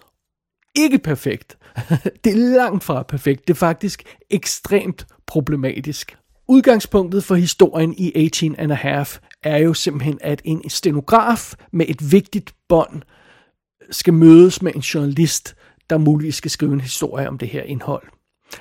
ikke 0.76 0.98
perfekt. 0.98 1.58
det 2.24 2.32
er 2.32 2.56
langt 2.56 2.84
fra 2.84 3.04
perfekt. 3.04 3.48
Det 3.48 3.54
er 3.54 3.58
faktisk 3.58 4.04
ekstremt 4.30 5.08
problematisk. 5.28 6.18
Udgangspunktet 6.48 7.24
for 7.24 7.36
historien 7.36 7.94
i 7.98 8.26
18 8.26 8.56
and 8.56 8.72
a 8.72 8.76
half 8.76 9.18
er 9.44 9.58
jo 9.58 9.74
simpelthen, 9.74 10.18
at 10.22 10.42
en 10.46 10.70
stenograf 10.70 11.54
med 11.72 11.86
et 11.90 12.12
vigtigt 12.12 12.56
bånd 12.70 13.02
skal 13.92 14.14
mødes 14.14 14.62
med 14.62 14.76
en 14.76 14.82
journalist, 14.82 15.56
der 15.90 15.98
muligvis 15.98 16.36
skal 16.36 16.52
skrive 16.52 16.74
en 16.74 16.82
historie 16.82 17.28
om 17.28 17.38
det 17.38 17.48
her 17.48 17.64
indhold. 17.64 18.04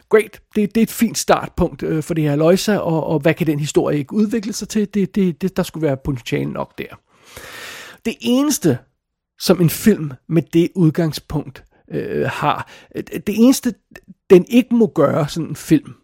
Great, 0.09 0.41
det, 0.55 0.75
det 0.75 0.81
er 0.81 0.83
et 0.83 0.91
fint 0.91 1.19
startpunkt 1.19 1.83
øh, 1.83 2.03
for 2.03 2.15
det 2.15 2.25
her 2.25 2.37
løjse, 2.37 2.81
og, 2.83 3.07
og 3.07 3.19
hvad 3.21 3.35
kan 3.35 3.47
den 3.47 3.61
historie 3.61 3.99
ikke 3.99 4.13
udvikle 4.13 4.53
sig 4.53 4.69
til? 4.69 4.95
Det, 4.95 5.15
det, 5.15 5.43
det, 5.43 5.57
der 5.57 5.63
skulle 5.63 5.87
være 5.87 5.97
potentiale 6.05 6.53
nok 6.53 6.79
der. 6.79 7.01
Det 8.05 8.15
eneste, 8.21 8.79
som 9.41 9.61
en 9.61 9.71
film 9.71 10.13
med 10.29 10.43
det 10.43 10.69
udgangspunkt 10.75 11.65
øh, 11.91 12.27
har. 12.33 12.71
Det 12.97 13.25
eneste, 13.29 13.75
den 14.31 14.45
ikke 14.49 14.75
må 14.75 14.87
gøre, 14.95 15.29
sådan 15.29 15.49
en 15.49 15.57
film, 15.57 15.95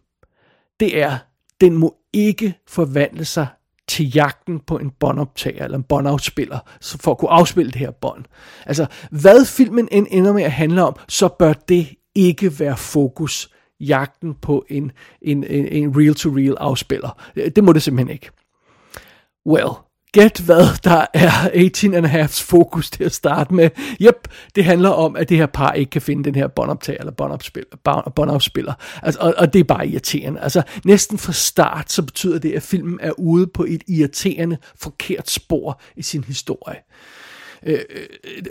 det 0.79 1.01
er, 1.01 1.17
den 1.61 1.77
må 1.77 1.95
ikke 2.13 2.59
forvandle 2.67 3.25
sig 3.25 3.47
til 3.87 4.15
jagten 4.15 4.59
på 4.59 4.77
en 4.77 4.89
båndoptager 4.89 5.63
eller 5.63 5.77
en 5.77 5.83
båndafspiller, 5.83 6.59
for 6.81 7.11
at 7.11 7.17
kunne 7.17 7.31
afspille 7.31 7.71
det 7.71 7.79
her 7.79 7.91
bånd. 7.91 8.25
Altså, 8.65 8.85
hvad 9.11 9.45
filmen 9.45 9.87
end 9.91 10.07
ender 10.09 10.33
med 10.33 10.43
at 10.43 10.51
handle 10.51 10.83
om, 10.83 10.95
så 11.07 11.27
bør 11.27 11.53
det 11.53 11.87
ikke 12.15 12.59
være 12.59 12.77
fokus 12.77 13.49
jagten 13.79 14.33
på 14.33 14.65
en, 14.69 14.91
en, 15.21 15.43
en, 15.43 15.67
en 15.67 15.97
real-to-real 15.97 16.55
afspiller. 16.59 17.23
Øh, 17.35 17.51
det 17.55 17.63
må 17.63 17.73
det 17.73 17.83
simpelthen 17.83 18.13
ikke. 18.13 18.29
Well, 19.45 19.69
Gæt 20.17 20.41
hvad 20.45 20.79
der 20.83 21.05
er 21.13 21.31
18 21.53 21.93
and 21.93 22.05
a 22.05 22.09
half's 22.09 22.43
fokus 22.43 22.91
til 22.91 23.03
at 23.03 23.13
starte 23.13 23.53
med. 23.53 23.69
Yep, 24.01 24.27
det 24.55 24.63
handler 24.63 24.89
om, 24.89 25.15
at 25.15 25.29
det 25.29 25.37
her 25.37 25.45
par 25.45 25.71
ikke 25.71 25.89
kan 25.89 26.01
finde 26.01 26.23
den 26.23 26.35
her 26.35 26.47
båndoptager 26.47 26.99
eller 26.99 27.11
båndopspiller. 27.11 28.11
båndafspiller. 28.15 28.73
Altså, 29.03 29.19
og, 29.19 29.33
og 29.37 29.53
det 29.53 29.59
er 29.59 29.63
bare 29.63 29.87
irriterende. 29.87 30.39
Altså, 30.39 30.61
næsten 30.85 31.17
fra 31.17 31.33
start, 31.33 31.91
så 31.91 32.01
betyder 32.01 32.39
det, 32.39 32.53
at 32.53 32.63
filmen 32.63 32.99
er 33.01 33.11
ude 33.19 33.47
på 33.47 33.63
et 33.63 33.83
irriterende, 33.87 34.57
forkert 34.75 35.29
spor 35.29 35.81
i 35.95 36.01
sin 36.01 36.23
historie. 36.23 36.77
Øh, 37.65 37.79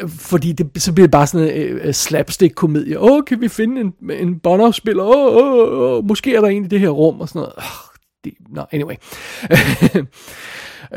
øh, 0.00 0.08
fordi 0.08 0.52
det, 0.52 0.82
så 0.82 0.92
bliver 0.92 1.06
det 1.06 1.12
bare 1.12 1.26
sådan 1.26 1.48
en 1.48 1.52
øh, 1.52 1.80
øh 1.88 1.94
slapstick-komedie. 1.94 3.00
Åh, 3.00 3.24
kan 3.26 3.40
vi 3.40 3.48
finde 3.48 3.80
en, 3.80 4.10
en 4.10 4.38
båndafspiller? 4.38 5.04
Åh, 5.04 5.36
åh, 5.36 5.96
åh, 5.96 6.04
måske 6.04 6.34
er 6.34 6.40
der 6.40 6.48
en 6.48 6.64
i 6.64 6.68
det 6.68 6.80
her 6.80 6.88
rum, 6.88 7.20
og 7.20 7.28
sådan 7.28 7.40
noget. 7.40 7.54
Oh, 7.56 7.96
det, 8.24 8.32
no, 8.48 8.64
anyway. 8.72 8.94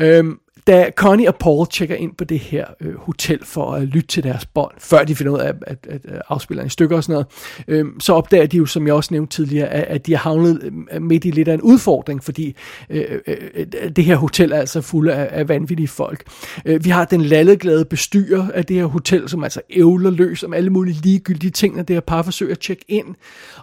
øhm, 0.00 0.38
da 0.66 0.90
Connie 0.96 1.28
og 1.28 1.36
Paul 1.36 1.66
tjekker 1.70 1.94
ind 1.94 2.14
på 2.14 2.24
det 2.24 2.38
her 2.38 2.64
øh, 2.80 2.94
hotel 2.96 3.44
for 3.44 3.72
at 3.72 3.82
lytte 3.82 4.08
til 4.08 4.22
deres 4.22 4.46
bånd, 4.46 4.72
før 4.78 5.04
de 5.04 5.16
finder 5.16 5.32
ud 5.32 5.38
af 5.38 5.48
at, 5.48 5.56
at, 5.66 5.78
at, 5.88 6.00
afspilleren 6.04 6.22
afspille 6.28 6.62
en 6.62 6.70
stykke 6.70 6.96
og 6.96 7.04
sådan 7.04 7.12
noget, 7.12 7.26
øh, 7.68 7.86
så 8.00 8.12
opdager 8.12 8.46
de 8.46 8.56
jo, 8.56 8.66
som 8.66 8.86
jeg 8.86 8.94
også 8.94 9.14
nævnte 9.14 9.36
tidligere, 9.36 9.68
at, 9.68 9.82
at 9.82 10.06
de 10.06 10.12
har 10.12 10.18
havnet 10.18 10.60
øhm, 10.62 11.02
midt 11.02 11.24
i 11.24 11.30
lidt 11.30 11.48
af 11.48 11.54
en 11.54 11.62
udfordring, 11.62 12.24
fordi 12.24 12.56
øh, 12.90 13.04
øh, 13.26 13.36
øh, 13.54 13.66
det 13.96 14.04
her 14.04 14.16
hotel 14.16 14.52
er 14.52 14.56
altså 14.56 14.80
fuld 14.80 15.08
af, 15.08 15.28
af 15.30 15.48
vanvittige 15.48 15.88
folk. 15.88 16.24
Øh, 16.64 16.84
vi 16.84 16.90
har 16.90 17.04
den 17.04 17.20
lalleglade 17.20 17.84
bestyrer 17.84 18.46
af 18.54 18.64
det 18.64 18.76
her 18.76 18.84
hotel, 18.84 19.28
som 19.28 19.44
altså 19.44 19.60
ævler 19.70 20.10
løs 20.10 20.42
om 20.42 20.54
alle 20.54 20.70
mulige 20.70 21.00
ligegyldige 21.02 21.50
ting, 21.50 21.76
når 21.76 21.82
det 21.82 21.96
her 21.96 22.00
par 22.00 22.22
forsøger 22.22 22.52
at 22.52 22.58
tjekke 22.58 22.84
ind. 22.88 23.06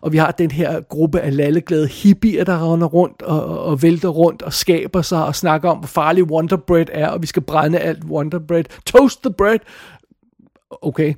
Og 0.01 0.11
vi 0.11 0.17
har 0.17 0.31
den 0.31 0.51
her 0.51 0.81
gruppe 0.81 1.19
af 1.19 1.35
lalleglade 1.35 1.87
hippier, 1.87 2.43
der 2.43 2.73
render 2.73 2.87
rundt 2.87 3.21
og, 3.21 3.45
og, 3.45 3.63
og 3.63 3.81
vælter 3.81 4.09
rundt 4.09 4.41
og 4.41 4.53
skaber 4.53 5.01
sig 5.01 5.25
og 5.25 5.35
snakker 5.35 5.69
om, 5.69 5.77
hvor 5.77 5.87
farlig 5.87 6.23
Wonder 6.23 6.57
Bread 6.57 6.86
er, 6.93 7.07
og 7.07 7.21
vi 7.21 7.27
skal 7.27 7.41
brænde 7.41 7.79
alt 7.79 8.03
Wonder 8.03 8.39
Bread. 8.39 8.63
Toast 8.85 9.23
the 9.23 9.33
bread! 9.33 9.59
Okay. 10.81 11.13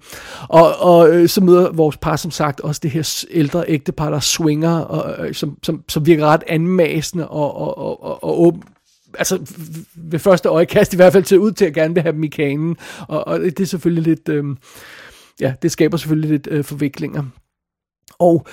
Og, 0.50 0.76
og 0.80 1.10
øh, 1.10 1.30
så 1.30 1.42
møder 1.42 1.72
vores 1.72 1.98
par 1.98 2.16
som 2.16 2.32
sagt 2.32 2.60
også 2.60 2.80
det 2.84 2.92
her 2.92 3.26
ældre 3.32 3.66
ægtepar, 3.68 4.10
der 4.10 4.20
swinger, 4.20 4.80
og, 4.80 5.20
øh, 5.20 5.28
øh, 5.28 5.34
som, 5.34 5.58
som, 5.64 5.84
som 5.90 6.06
virker 6.06 6.26
ret 6.26 6.44
anmasende 6.48 7.28
og, 7.28 7.56
og, 7.56 7.78
og, 7.78 8.04
og, 8.04 8.24
og 8.24 8.42
åben, 8.42 8.64
altså 9.18 9.40
ved 9.96 10.20
første 10.20 10.50
øjekast 10.50 10.94
i 10.94 10.96
hvert 10.96 11.14
fald 11.14 11.24
til 11.24 11.40
ud 11.40 11.52
til 11.52 11.66
at 11.66 11.74
gerne 11.74 11.94
vil 11.94 12.04
have 12.04 12.14
dem 12.14 12.24
i 12.24 12.28
kanen, 12.28 12.78
og, 13.08 13.28
og 13.28 13.40
det 13.40 13.60
er 13.60 13.66
selvfølgelig 13.66 14.04
lidt, 14.04 14.30
øh, 14.30 14.46
ja, 15.40 15.54
det 15.62 15.72
skaber 15.72 15.98
selvfølgelig 15.98 16.30
lidt 16.30 16.48
øh, 16.52 16.64
forviklinger. 16.64 17.24
Og 18.20 18.48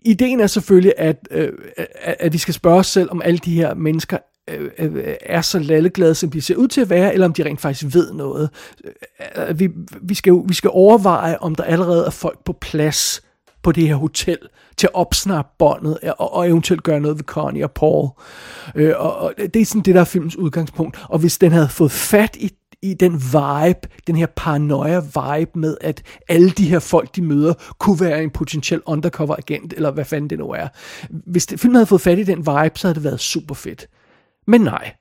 ideen 0.00 0.40
er 0.40 0.46
selvfølgelig, 0.46 0.92
at, 0.98 1.28
øh, 1.30 1.52
at, 1.76 2.16
at 2.20 2.32
vi 2.32 2.38
skal 2.38 2.54
spørge 2.54 2.78
os 2.78 2.86
selv, 2.86 3.10
om 3.10 3.22
alle 3.22 3.38
de 3.38 3.54
her 3.54 3.74
mennesker 3.74 4.18
Øh, 4.50 4.70
øh, 4.78 5.14
er 5.20 5.40
så 5.40 5.58
lalleglade, 5.58 6.14
som 6.14 6.30
de 6.30 6.40
ser 6.40 6.56
ud 6.56 6.68
til 6.68 6.80
at 6.80 6.90
være, 6.90 7.12
eller 7.12 7.26
om 7.26 7.32
de 7.32 7.44
rent 7.44 7.60
faktisk 7.60 7.94
ved 7.94 8.12
noget. 8.12 8.50
Øh, 8.84 9.48
øh, 9.48 9.58
vi, 9.58 9.68
vi, 10.02 10.14
skal, 10.14 10.32
vi 10.46 10.54
skal 10.54 10.70
overveje, 10.72 11.38
om 11.38 11.54
der 11.54 11.64
allerede 11.64 12.06
er 12.06 12.10
folk 12.10 12.44
på 12.44 12.52
plads 12.60 13.22
på 13.62 13.72
det 13.72 13.88
her 13.88 13.94
hotel 13.94 14.38
til 14.76 14.86
at 14.86 14.94
opsnappe 14.94 15.50
båndet 15.58 15.98
og, 16.18 16.34
og 16.34 16.48
eventuelt 16.48 16.82
gøre 16.82 17.00
noget 17.00 17.16
ved 17.16 17.24
Connie 17.24 17.64
og 17.64 17.72
Paul. 17.72 18.08
Øh, 18.74 18.92
og, 18.96 19.16
og 19.16 19.34
det 19.54 19.56
er 19.56 19.66
sådan 19.66 19.82
det, 19.82 19.94
der 19.94 20.00
er 20.00 20.04
filmens 20.04 20.36
udgangspunkt. 20.36 20.98
Og 21.08 21.18
hvis 21.18 21.38
den 21.38 21.52
havde 21.52 21.68
fået 21.68 21.92
fat 21.92 22.36
i 22.36 22.50
i 22.82 22.94
den 22.94 23.12
vibe, 23.12 23.88
den 24.06 24.16
her 24.16 24.26
paranoia 24.36 25.00
vibe 25.00 25.58
med, 25.58 25.76
at 25.80 26.02
alle 26.28 26.50
de 26.50 26.68
her 26.68 26.78
folk, 26.78 27.16
de 27.16 27.22
møder, 27.22 27.54
kunne 27.78 28.00
være 28.00 28.22
en 28.22 28.30
potentiel 28.30 28.80
undercover 28.86 29.36
agent, 29.36 29.72
eller 29.72 29.90
hvad 29.90 30.04
fanden 30.04 30.30
det 30.30 30.38
nu 30.38 30.50
er. 30.50 30.68
Hvis 31.10 31.46
det, 31.46 31.60
filmen 31.60 31.74
havde 31.74 31.86
fået 31.86 32.00
fat 32.00 32.18
i 32.18 32.22
den 32.22 32.38
vibe, 32.38 32.72
så 32.74 32.86
havde 32.86 32.94
det 32.94 33.04
været 33.04 33.20
super 33.20 33.54
fedt. 33.54 33.86
Men 34.52 34.60
nej. 34.60 34.92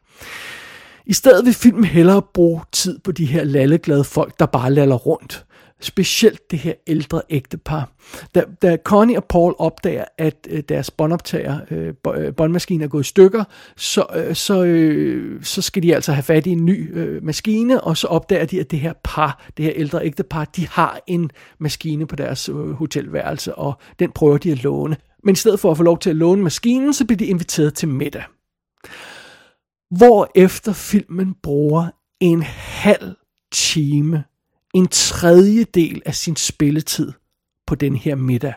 I 1.05 1.13
stedet 1.13 1.45
vil 1.45 1.53
filmen 1.53 1.83
hellere 1.83 2.21
bruge 2.21 2.61
tid 2.71 2.99
på 2.99 3.11
de 3.11 3.25
her 3.25 3.43
lalleglade 3.43 4.03
folk, 4.03 4.39
der 4.39 4.45
bare 4.45 4.71
laller 4.71 4.95
rundt. 4.95 5.45
Specielt 5.81 6.51
det 6.51 6.59
her 6.59 6.73
ældre 6.87 7.21
ægtepar. 7.29 7.91
Da, 8.35 8.43
da 8.61 8.77
Connie 8.83 9.17
og 9.17 9.23
Paul 9.23 9.55
opdager, 9.57 10.05
at 10.17 10.47
øh, 10.49 10.63
deres 10.69 10.91
båndoptager, 10.91 11.59
øh, 11.71 11.93
øh 12.15 12.33
båndmaskine 12.33 12.83
er 12.83 12.87
gået 12.87 13.03
i 13.03 13.07
stykker, 13.07 13.43
så, 13.77 14.05
øh, 14.15 14.35
så, 14.35 14.63
øh, 14.63 15.43
så 15.43 15.61
skal 15.61 15.83
de 15.83 15.95
altså 15.95 16.13
have 16.13 16.23
fat 16.23 16.47
i 16.47 16.49
en 16.49 16.65
ny 16.65 16.97
øh, 16.97 17.23
maskine, 17.23 17.81
og 17.81 17.97
så 17.97 18.07
opdager 18.07 18.45
de, 18.45 18.59
at 18.59 18.71
det 18.71 18.79
her 18.79 18.93
par, 19.03 19.45
det 19.57 19.65
her 19.65 19.73
ældre 19.75 20.05
ægtepar, 20.05 20.45
de 20.45 20.67
har 20.67 20.99
en 21.07 21.31
maskine 21.59 22.07
på 22.07 22.15
deres 22.15 22.49
øh, 22.49 22.55
hotelværelse, 22.55 23.55
og 23.55 23.73
den 23.99 24.11
prøver 24.11 24.37
de 24.37 24.51
at 24.51 24.63
låne. 24.63 24.97
Men 25.23 25.33
i 25.33 25.35
stedet 25.35 25.59
for 25.59 25.71
at 25.71 25.77
få 25.77 25.83
lov 25.83 25.99
til 25.99 26.09
at 26.09 26.15
låne 26.15 26.43
maskinen, 26.43 26.93
så 26.93 27.05
bliver 27.05 27.17
de 27.17 27.25
inviteret 27.25 27.73
til 27.73 27.87
middag. 27.87 28.23
Hvor 29.91 30.31
efter 30.35 30.73
filmen 30.73 31.35
bruger 31.43 31.89
en 32.19 32.41
halv 32.41 33.15
time, 33.51 34.23
en 34.73 34.87
tredjedel 34.87 36.01
af 36.05 36.15
sin 36.15 36.35
spilletid 36.35 37.11
på 37.67 37.75
den 37.75 37.95
her 37.95 38.15
middag. 38.15 38.53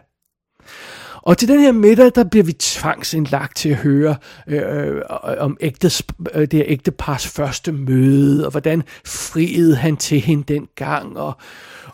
Og 1.25 1.39
til 1.39 1.49
den 1.49 1.61
her 1.61 1.73
middag, 1.73 2.11
der 2.15 2.25
bliver 2.25 2.45
vi 2.45 2.53
tvangsindlagt 2.53 3.57
til 3.57 3.69
at 3.69 3.77
høre 3.77 4.17
øh, 4.47 4.97
øh 4.97 5.03
om 5.39 5.57
ægtes, 5.61 6.03
øh, 6.35 6.41
det 6.41 6.53
her 6.53 6.65
ægtepars 6.67 7.27
første 7.27 7.73
møde, 7.73 8.47
og 8.47 8.51
hvordan 8.51 8.83
friede 9.05 9.77
han 9.77 9.97
til 9.97 10.21
hende 10.21 10.55
dengang, 10.55 11.19
og, 11.19 11.33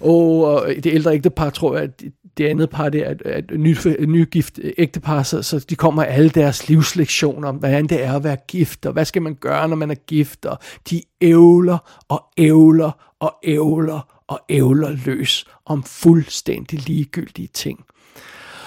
og, 0.00 0.44
og 0.44 0.68
det 0.68 0.86
ældre 0.86 1.14
ægtepar 1.14 1.50
tror 1.50 1.74
jeg, 1.74 1.82
at 1.82 2.02
det 2.40 2.48
andet 2.48 2.70
par, 2.70 2.88
det 2.88 3.06
er 3.06 3.10
et, 3.10 3.22
et, 3.52 3.60
ny, 3.60 3.76
et 3.98 4.08
nygift 4.08 4.58
øh, 4.62 4.72
ægtepar, 4.78 5.22
så, 5.22 5.42
så 5.42 5.58
de 5.70 5.76
kommer 5.76 6.02
alle 6.02 6.30
deres 6.30 6.68
livslektioner 6.68 7.48
om, 7.48 7.56
hvordan 7.56 7.86
det 7.86 8.04
er 8.04 8.12
at 8.12 8.24
være 8.24 8.36
gift, 8.48 8.86
og 8.86 8.92
hvad 8.92 9.04
skal 9.04 9.22
man 9.22 9.34
gøre, 9.34 9.68
når 9.68 9.76
man 9.76 9.90
er 9.90 9.94
gift, 9.94 10.46
og 10.46 10.58
de 10.90 11.02
ævler 11.20 12.02
og 12.08 12.24
ævler 12.38 13.14
og 13.20 13.34
ævler 13.44 14.22
og 14.28 14.40
ævler 14.48 14.96
løs 15.04 15.44
om 15.66 15.82
fuldstændig 15.82 16.88
ligegyldige 16.88 17.48
ting. 17.54 17.84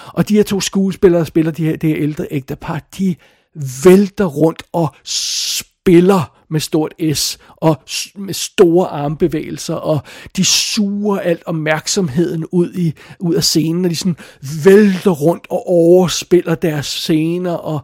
Og 0.06 0.28
de 0.28 0.34
her 0.34 0.42
to 0.42 0.60
skuespillere, 0.60 1.18
der 1.18 1.24
spiller 1.24 1.52
de 1.52 1.64
her, 1.64 1.76
det 1.76 1.90
her 1.90 1.98
ældre 1.98 2.26
ægtepar, 2.30 2.80
de 2.98 3.16
vælter 3.84 4.24
rundt 4.24 4.62
og 4.72 4.94
spiller 5.84 6.44
med 6.50 6.60
stort 6.60 6.94
S 7.14 7.38
og 7.56 7.76
med 8.16 8.34
store 8.34 8.86
armbevægelser, 8.88 9.74
og 9.74 10.00
de 10.36 10.44
suger 10.44 11.18
alt 11.18 11.42
opmærksomheden 11.46 12.46
ud, 12.52 12.72
i, 12.74 12.92
ud 13.20 13.34
af 13.34 13.44
scenen, 13.44 13.84
og 13.84 13.90
de 13.90 13.96
sådan 13.96 14.16
vælter 14.64 15.10
rundt 15.10 15.46
og 15.50 15.68
overspiller 15.68 16.54
deres 16.54 16.86
scener 16.86 17.52
og, 17.52 17.80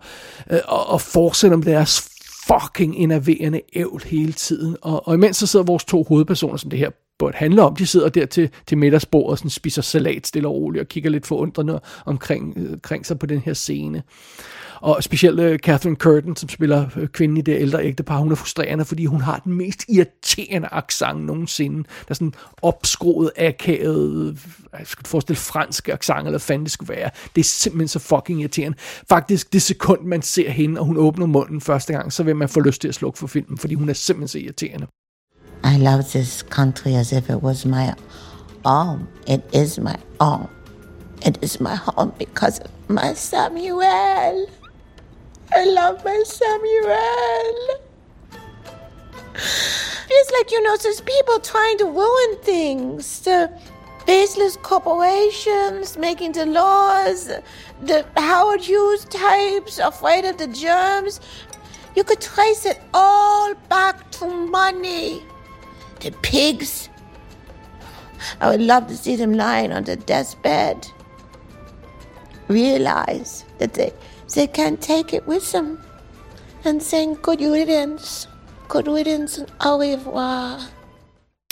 øh, 0.50 0.58
og, 0.64 0.86
og 0.86 1.00
fortsætter 1.00 1.56
med 1.56 1.66
deres 1.66 2.10
fucking 2.46 2.96
enerverende 2.96 3.60
ævl 3.72 4.02
hele 4.06 4.32
tiden. 4.32 4.76
Og, 4.82 5.08
og 5.08 5.14
imens 5.14 5.36
så 5.36 5.46
sidder 5.46 5.64
vores 5.64 5.84
to 5.84 6.04
hovedpersoner, 6.08 6.56
som 6.56 6.70
det 6.70 6.78
her 6.78 6.90
burde 7.18 7.36
handle 7.36 7.62
om, 7.62 7.76
de 7.76 7.86
sidder 7.86 8.08
der 8.08 8.26
til, 8.26 8.50
til 8.66 8.78
middagsbordet 8.78 9.30
og 9.30 9.38
sådan 9.38 9.50
spiser 9.50 9.82
salat 9.82 10.26
stille 10.26 10.48
og 10.48 10.54
roligt 10.54 10.82
og 10.82 10.88
kigger 10.88 11.10
lidt 11.10 11.26
forundrende 11.26 11.80
omkring, 12.06 12.54
øh, 12.56 12.72
omkring 12.72 13.06
sig 13.06 13.18
på 13.18 13.26
den 13.26 13.40
her 13.40 13.54
scene. 13.54 14.02
Og 14.80 15.02
specielt 15.02 15.40
øh, 15.40 15.58
Catherine 15.58 15.96
Curtin, 15.96 16.36
som 16.36 16.48
spiller 16.48 16.86
øh, 16.96 17.08
kvinden 17.08 17.36
i 17.36 17.40
det 17.40 17.60
ældre 17.60 17.84
ægtepar, 17.84 18.18
hun 18.18 18.32
er 18.32 18.36
frustrerende, 18.36 18.84
fordi 18.84 19.04
hun 19.06 19.20
har 19.20 19.38
den 19.38 19.54
mest 19.54 19.84
irriterende 19.88 20.68
accent 20.72 21.24
nogensinde. 21.26 21.76
Der 21.76 22.04
er 22.08 22.14
sådan 22.14 22.32
opskroet, 22.62 23.30
akavet, 23.36 24.28
øh, 24.28 24.36
jeg 24.78 24.86
skulle 24.86 25.08
forestille 25.08 25.36
fransk 25.36 25.88
accent, 25.88 26.18
eller 26.18 26.30
hvad 26.30 26.40
fanden 26.40 26.64
det 26.64 26.72
skulle 26.72 26.94
være. 26.94 27.10
Det 27.34 27.40
er 27.40 27.44
simpelthen 27.44 27.88
så 27.88 27.98
fucking 27.98 28.40
irriterende. 28.40 28.78
Faktisk, 29.08 29.52
det 29.52 29.62
sekund, 29.62 30.00
man 30.04 30.22
ser 30.22 30.50
hende, 30.50 30.80
og 30.80 30.86
hun 30.86 30.96
åbner 30.96 31.26
munden 31.26 31.60
første 31.60 31.92
gang, 31.92 32.12
så 32.12 32.22
vil 32.22 32.36
man 32.36 32.48
få 32.48 32.60
lyst 32.60 32.80
til 32.80 32.88
at 32.88 32.94
slukke 32.94 33.18
for 33.18 33.26
filmen, 33.26 33.58
fordi 33.58 33.74
hun 33.74 33.88
er 33.88 33.92
simpelthen 33.92 34.28
så 34.28 34.38
irriterende. 34.38 34.86
I 35.64 35.76
love 35.78 36.02
this 36.02 36.44
country 36.50 36.90
as 36.90 37.12
if 37.12 37.28
it 37.28 37.36
was 37.36 37.66
my 37.66 37.86
own. 38.64 39.08
It 39.26 39.40
is 39.54 39.78
my 39.78 39.96
own. 40.20 40.46
It 41.26 41.38
is 41.42 41.60
my 41.60 41.76
home 41.76 42.12
because 42.18 42.60
of 42.60 42.70
my 42.88 43.14
Samuel. 43.14 44.59
I 45.52 45.64
love 45.64 46.04
my 46.04 46.22
Samuel. 46.24 47.80
It's 50.12 50.30
like, 50.32 50.50
you 50.50 50.62
know, 50.62 50.76
there's 50.76 51.00
people 51.00 51.40
trying 51.40 51.78
to 51.78 51.84
ruin 51.86 52.36
things. 52.42 53.20
The 53.20 53.50
faceless 54.06 54.56
corporations 54.56 55.96
making 55.96 56.32
the 56.32 56.46
laws, 56.46 57.30
the 57.82 58.04
Howard 58.16 58.60
Hughes 58.60 59.04
types 59.06 59.78
afraid 59.78 60.24
of 60.24 60.38
the 60.38 60.46
germs. 60.46 61.20
You 61.96 62.04
could 62.04 62.20
trace 62.20 62.66
it 62.66 62.80
all 62.94 63.54
back 63.68 64.10
to 64.12 64.26
money. 64.26 65.22
The 66.00 66.12
pigs. 66.22 66.88
I 68.40 68.50
would 68.50 68.62
love 68.62 68.86
to 68.88 68.96
see 68.96 69.16
them 69.16 69.34
lying 69.34 69.72
on 69.72 69.84
their 69.84 69.96
deathbed. 69.96 70.86
Realize 72.48 73.44
that 73.58 73.74
they 73.74 73.92
they 74.34 74.46
can't 74.46 74.80
take 74.80 75.16
it 75.16 75.22
with 75.28 75.52
them. 75.52 75.78
And 76.64 76.80
saying 76.80 77.16
good 77.22 77.40
riddance, 77.40 78.28
good 78.68 78.88
riddance 78.88 79.40
and 79.40 79.48
au 79.60 79.78
revoir. 79.78 80.60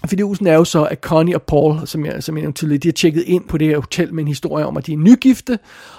Fidusen 0.06 0.46
er 0.46 0.54
jo 0.54 0.64
så, 0.64 0.84
at 0.84 1.00
Connie 1.00 1.34
og 1.34 1.42
Paul, 1.42 1.86
som 1.86 2.06
jeg, 2.06 2.22
som 2.22 2.36
jeg 2.36 2.42
nævnte 2.42 2.60
tidligere, 2.60 2.78
de 2.78 2.88
har 2.88 2.92
tjekket 2.92 3.22
ind 3.26 3.44
på 3.48 3.58
det 3.58 3.68
her 3.68 3.78
hotel 3.78 4.14
med 4.14 4.22
en 4.22 4.28
historie 4.28 4.66
om, 4.66 4.76
at 4.76 4.86
de 4.86 4.92
er 4.92 4.96
nygifte, 4.96 5.58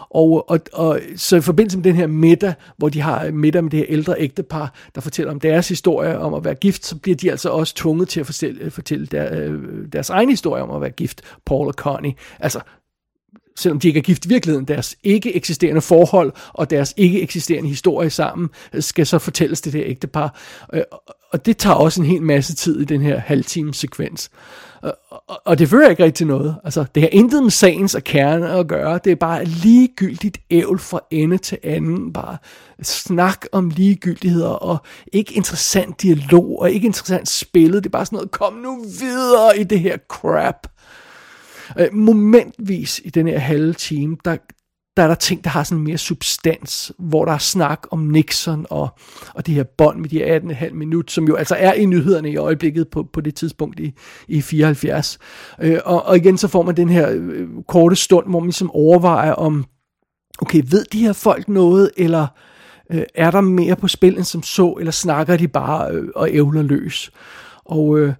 og, 0.09 0.49
og, 0.49 0.59
og 0.73 0.99
så 1.15 1.35
i 1.35 1.41
forbindelse 1.41 1.77
med 1.77 1.83
den 1.83 1.95
her 1.95 2.07
middag, 2.07 2.53
hvor 2.77 2.89
de 2.89 3.01
har 3.01 3.31
middag 3.31 3.63
med 3.63 3.71
det 3.71 3.79
her 3.79 3.85
ældre 3.89 4.15
ægtepar, 4.19 4.73
der 4.95 5.01
fortæller 5.01 5.31
om 5.31 5.39
deres 5.39 5.69
historie 5.69 6.19
om 6.19 6.33
at 6.33 6.45
være 6.45 6.55
gift, 6.55 6.85
så 6.85 6.95
bliver 6.95 7.15
de 7.15 7.31
altså 7.31 7.49
også 7.49 7.75
tvunget 7.75 8.09
til 8.09 8.19
at 8.19 8.25
fortælle, 8.25 8.71
fortælle 8.71 9.05
der, 9.05 9.39
øh, 9.41 9.61
deres 9.93 10.09
egen 10.09 10.29
historie 10.29 10.63
om 10.63 10.71
at 10.71 10.81
være 10.81 10.89
gift, 10.89 11.21
Paul 11.45 11.67
og 11.67 11.73
Connie. 11.73 12.13
Altså 12.39 12.59
selvom 13.59 13.79
de 13.79 13.87
ikke 13.87 13.97
er 13.97 14.03
gift 14.03 14.25
i 14.25 14.27
virkeligheden, 14.27 14.67
deres 14.67 14.95
ikke 15.03 15.35
eksisterende 15.35 15.81
forhold 15.81 16.31
og 16.53 16.69
deres 16.69 16.93
ikke 16.97 17.21
eksisterende 17.21 17.69
historie 17.69 18.09
sammen, 18.09 18.49
øh, 18.73 18.83
skal 18.83 19.05
så 19.05 19.19
fortælles 19.19 19.61
det 19.61 19.73
der 19.73 19.83
ægtepar. 19.85 20.39
Øh, 20.73 20.81
og 21.31 21.45
det 21.45 21.57
tager 21.57 21.75
også 21.75 22.01
en 22.01 22.07
hel 22.07 22.21
masse 22.21 22.55
tid 22.55 22.79
i 22.79 22.85
den 22.85 23.01
her 23.01 23.19
halvtime 23.19 23.73
sekvens. 23.73 24.29
Og, 24.81 24.87
øh, 24.87 25.19
og, 25.27 25.41
og 25.45 25.59
det 25.59 25.69
fører 25.69 25.89
ikke 25.89 26.03
rigtig 26.03 26.17
til 26.17 26.27
noget. 26.27 26.55
Altså, 26.63 26.85
det 26.95 27.03
har 27.03 27.09
intet 27.11 27.43
med 27.43 27.51
sagens 27.51 27.95
og 27.95 28.03
kerne 28.03 28.49
at 28.49 28.67
gøre. 28.67 28.99
Det 29.03 29.11
er 29.11 29.15
bare 29.15 29.45
ligegyldigt 29.45 30.37
ævl 30.51 30.79
fra 30.79 30.99
ende 31.11 31.37
til 31.37 31.57
anden. 31.63 32.13
Bare 32.13 32.37
snak 32.81 33.45
om 33.51 33.69
ligegyldigheder 33.69 34.49
og 34.49 34.77
ikke 35.13 35.33
interessant 35.33 36.01
dialog 36.01 36.59
og 36.61 36.71
ikke 36.71 36.85
interessant 36.85 37.29
spillet. 37.29 37.83
Det 37.83 37.89
er 37.89 37.91
bare 37.91 38.05
sådan 38.05 38.15
noget, 38.15 38.31
kom 38.31 38.53
nu 38.53 38.85
videre 38.99 39.59
i 39.59 39.63
det 39.63 39.79
her 39.79 39.97
crap. 40.07 40.67
Øh, 41.79 41.93
momentvis 41.93 43.01
i 43.05 43.09
den 43.09 43.27
her 43.27 43.39
halve 43.39 43.73
time, 43.73 44.17
der, 44.25 44.37
der 44.97 45.03
er 45.03 45.07
der 45.07 45.15
ting, 45.15 45.43
der 45.43 45.49
har 45.49 45.63
sådan 45.63 45.83
mere 45.83 45.97
substans, 45.97 46.91
hvor 46.97 47.25
der 47.25 47.31
er 47.31 47.37
snak 47.37 47.87
om 47.91 47.99
Nixon 47.99 48.65
og, 48.69 48.89
og 49.33 49.45
det 49.45 49.53
her 49.53 49.63
bånd 49.63 49.99
med 49.99 50.09
de 50.09 50.37
18,5 50.37 50.73
minut, 50.73 51.11
som 51.11 51.27
jo 51.27 51.35
altså 51.35 51.55
er 51.55 51.73
i 51.73 51.85
nyhederne 51.85 52.31
i 52.31 52.37
øjeblikket 52.37 52.87
på, 52.87 53.03
på 53.13 53.21
det 53.21 53.35
tidspunkt 53.35 53.79
i, 53.79 53.93
i 54.27 54.41
74. 54.41 55.19
Øh, 55.61 55.79
og, 55.85 56.05
og 56.05 56.17
igen 56.17 56.37
så 56.37 56.47
får 56.47 56.63
man 56.63 56.77
den 56.77 56.89
her 56.89 57.09
øh, 57.11 57.47
korte 57.67 57.95
stund, 57.95 58.29
hvor 58.29 58.39
man 58.39 58.47
ligesom 58.47 58.71
overvejer 58.71 59.31
om, 59.31 59.65
okay, 60.39 60.63
ved 60.71 60.85
de 60.85 61.01
her 61.01 61.13
folk 61.13 61.47
noget, 61.49 61.91
eller 61.97 62.27
øh, 62.91 63.03
er 63.15 63.31
der 63.31 63.41
mere 63.41 63.75
på 63.75 63.87
spil 63.87 64.17
end 64.17 64.23
som 64.23 64.43
så, 64.43 64.75
eller 64.79 64.91
snakker 64.91 65.37
de 65.37 65.47
bare 65.47 65.91
øh, 65.91 66.07
og 66.15 66.29
ævler 66.31 66.61
løs? 66.61 67.11
Og 67.65 67.99
øh, 67.99 68.13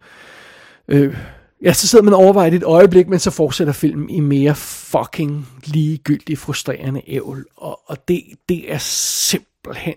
øh, 0.88 1.18
Ja, 1.64 1.74
så 1.74 1.88
sidder 1.88 2.04
man 2.04 2.14
og 2.14 2.20
overvejer 2.20 2.50
det 2.50 2.58
et 2.58 2.64
øjeblik, 2.64 3.08
men 3.08 3.20
så 3.20 3.32
fortsætter 3.32 3.74
filmen 3.74 4.10
i 4.10 4.20
mere 4.20 4.56
fucking 4.56 5.48
ligegyldig, 5.64 6.38
frustrerende 6.38 7.02
ævl. 7.08 7.46
Og, 7.58 7.80
og 7.86 8.08
det, 8.08 8.24
det 8.50 8.74
er 8.74 8.78
simpelthen... 8.78 9.96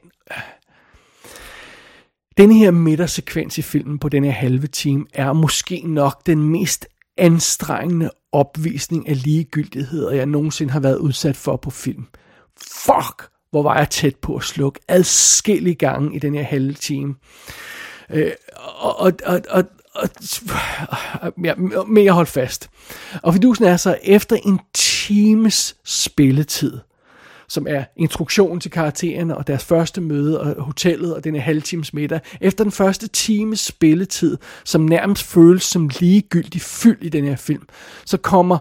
Den 2.36 2.48
Denne 2.48 2.54
her 2.54 2.70
midtersekvens 2.70 3.58
i 3.58 3.62
filmen 3.62 3.98
på 3.98 4.08
den 4.08 4.24
her 4.24 4.30
halve 4.30 4.66
time 4.66 5.06
er 5.14 5.32
måske 5.32 5.82
nok 5.84 6.26
den 6.26 6.42
mest 6.42 6.86
anstrengende 7.16 8.10
opvisning 8.32 9.08
af 9.08 9.22
ligegyldigheder, 9.22 10.10
jeg 10.10 10.26
nogensinde 10.26 10.72
har 10.72 10.80
været 10.80 10.96
udsat 10.96 11.36
for 11.36 11.56
på 11.56 11.70
film. 11.70 12.06
Fuck, 12.60 13.28
hvor 13.50 13.62
var 13.62 13.78
jeg 13.78 13.90
tæt 13.90 14.16
på 14.16 14.36
at 14.36 14.42
slukke 14.42 14.80
adskillige 14.88 15.74
gange 15.74 16.16
i 16.16 16.18
den 16.18 16.34
her 16.34 16.42
halve 16.42 16.72
time. 16.72 17.14
Øh, 18.10 18.32
og, 18.80 19.12
og, 19.24 19.40
og, 19.50 19.64
ja, 21.44 21.54
mere 21.86 22.12
hold 22.12 22.26
fast. 22.26 22.70
Og 23.22 23.34
fidusen 23.34 23.64
er 23.64 23.76
så, 23.76 23.98
efter 24.02 24.36
en 24.36 24.60
times 24.74 25.76
spilletid, 25.84 26.78
som 27.48 27.66
er 27.68 27.84
instruktion 27.96 28.60
til 28.60 28.70
karaktererne 28.70 29.36
og 29.36 29.46
deres 29.46 29.64
første 29.64 30.00
møde 30.00 30.40
og 30.40 30.64
hotellet 30.64 31.14
og 31.14 31.24
den 31.24 31.40
halvtimes 31.40 31.94
middag. 31.94 32.20
Efter 32.40 32.64
den 32.64 32.72
første 32.72 33.08
times 33.08 33.60
spilletid, 33.60 34.38
som 34.64 34.80
nærmest 34.80 35.22
føles 35.22 35.62
som 35.62 35.90
ligegyldig 36.00 36.60
fyld 36.60 37.02
i 37.02 37.08
den 37.08 37.24
her 37.24 37.36
film, 37.36 37.68
så 38.04 38.16
kommer 38.16 38.58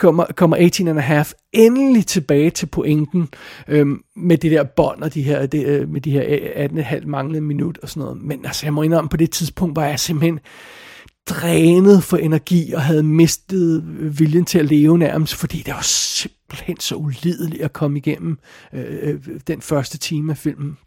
kommer, 0.00 0.24
kommer 0.36 0.56
18 0.56 0.88
and 0.88 0.98
a 0.98 1.02
half 1.02 1.32
endelig 1.52 2.06
tilbage 2.06 2.50
til 2.50 2.66
pointen 2.66 3.28
øhm, 3.68 4.02
med 4.16 4.38
det 4.38 4.50
der 4.50 4.64
bånd 4.64 5.02
og 5.02 5.14
de 5.14 5.22
her, 5.22 5.46
det, 5.46 5.66
øh, 5.66 5.88
med 5.88 6.00
de 6.00 6.10
her 6.10 6.24
øh, 6.28 6.64
18,5 6.64 7.06
manglende 7.06 7.40
minut 7.40 7.78
og 7.82 7.88
sådan 7.88 8.00
noget. 8.00 8.22
Men 8.22 8.44
altså, 8.44 8.66
jeg 8.66 8.74
må 8.74 8.82
indrømme, 8.82 9.08
på 9.08 9.16
det 9.16 9.30
tidspunkt 9.30 9.76
var 9.76 9.86
jeg 9.86 10.00
simpelthen 10.00 10.40
drænet 11.28 12.04
for 12.04 12.16
energi 12.16 12.72
og 12.72 12.82
havde 12.82 13.02
mistet 13.02 13.84
øh, 13.98 14.18
viljen 14.18 14.44
til 14.44 14.58
at 14.58 14.64
leve 14.64 14.98
nærmest, 14.98 15.34
fordi 15.34 15.58
det 15.58 15.74
var 15.74 15.82
simpelthen 15.82 16.80
så 16.80 16.94
ulideligt 16.94 17.62
at 17.62 17.72
komme 17.72 17.98
igennem 17.98 18.38
øh, 18.72 18.84
øh 19.02 19.20
den 19.46 19.60
første 19.60 19.98
time 19.98 20.32
af 20.32 20.38
filmen. 20.38 20.78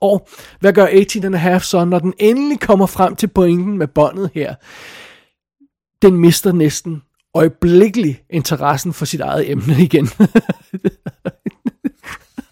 Og 0.00 0.28
hvad 0.60 0.72
gør 0.72 0.86
18 0.86 1.24
and 1.24 1.34
a 1.34 1.38
half 1.38 1.62
så, 1.62 1.84
når 1.84 1.98
den 1.98 2.14
endelig 2.18 2.60
kommer 2.60 2.86
frem 2.86 3.16
til 3.16 3.26
pointen 3.26 3.78
med 3.78 3.86
båndet 3.86 4.30
her? 4.34 4.54
Den 6.02 6.16
mister 6.16 6.52
næsten 6.52 7.02
øjeblikkelig 7.34 8.22
interessen 8.30 8.92
for 8.92 9.04
sit 9.04 9.20
eget 9.20 9.50
emne 9.50 9.74
igen. 9.78 10.08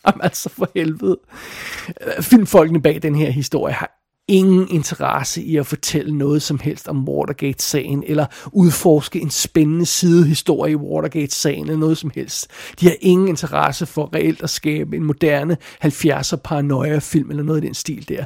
Jamen 0.07 0.21
altså 0.23 0.49
for 0.49 0.71
helvede. 0.75 1.19
Filmfolkene 2.21 2.83
bag 2.83 3.03
den 3.03 3.15
her 3.15 3.31
historie 3.31 3.75
har 3.75 4.00
ingen 4.31 4.69
interesse 4.69 5.43
i 5.43 5.57
at 5.57 5.67
fortælle 5.67 6.19
noget 6.19 6.43
som 6.43 6.59
helst 6.59 6.89
om 6.89 7.09
Watergate-sagen, 7.09 8.05
eller 8.07 8.27
udforske 8.53 9.21
en 9.21 9.31
spændende 9.31 9.87
sidehistorie 9.87 10.73
i 10.73 10.77
Watergate-sagen, 10.77 11.65
eller 11.65 11.79
noget 11.79 11.99
som 11.99 12.11
helst. 12.15 12.47
De 12.81 12.87
har 12.87 12.97
ingen 13.01 13.29
interesse 13.29 13.87
for 13.87 14.15
reelt 14.15 14.43
at 14.43 14.51
skabe 14.51 14.97
en 14.97 15.05
moderne 15.05 15.57
70'er 15.85 16.37
paranoia-film, 16.37 17.31
eller 17.31 17.43
noget 17.43 17.65
i 17.65 17.67
den 17.67 17.75
stil 17.75 18.09
der. 18.09 18.25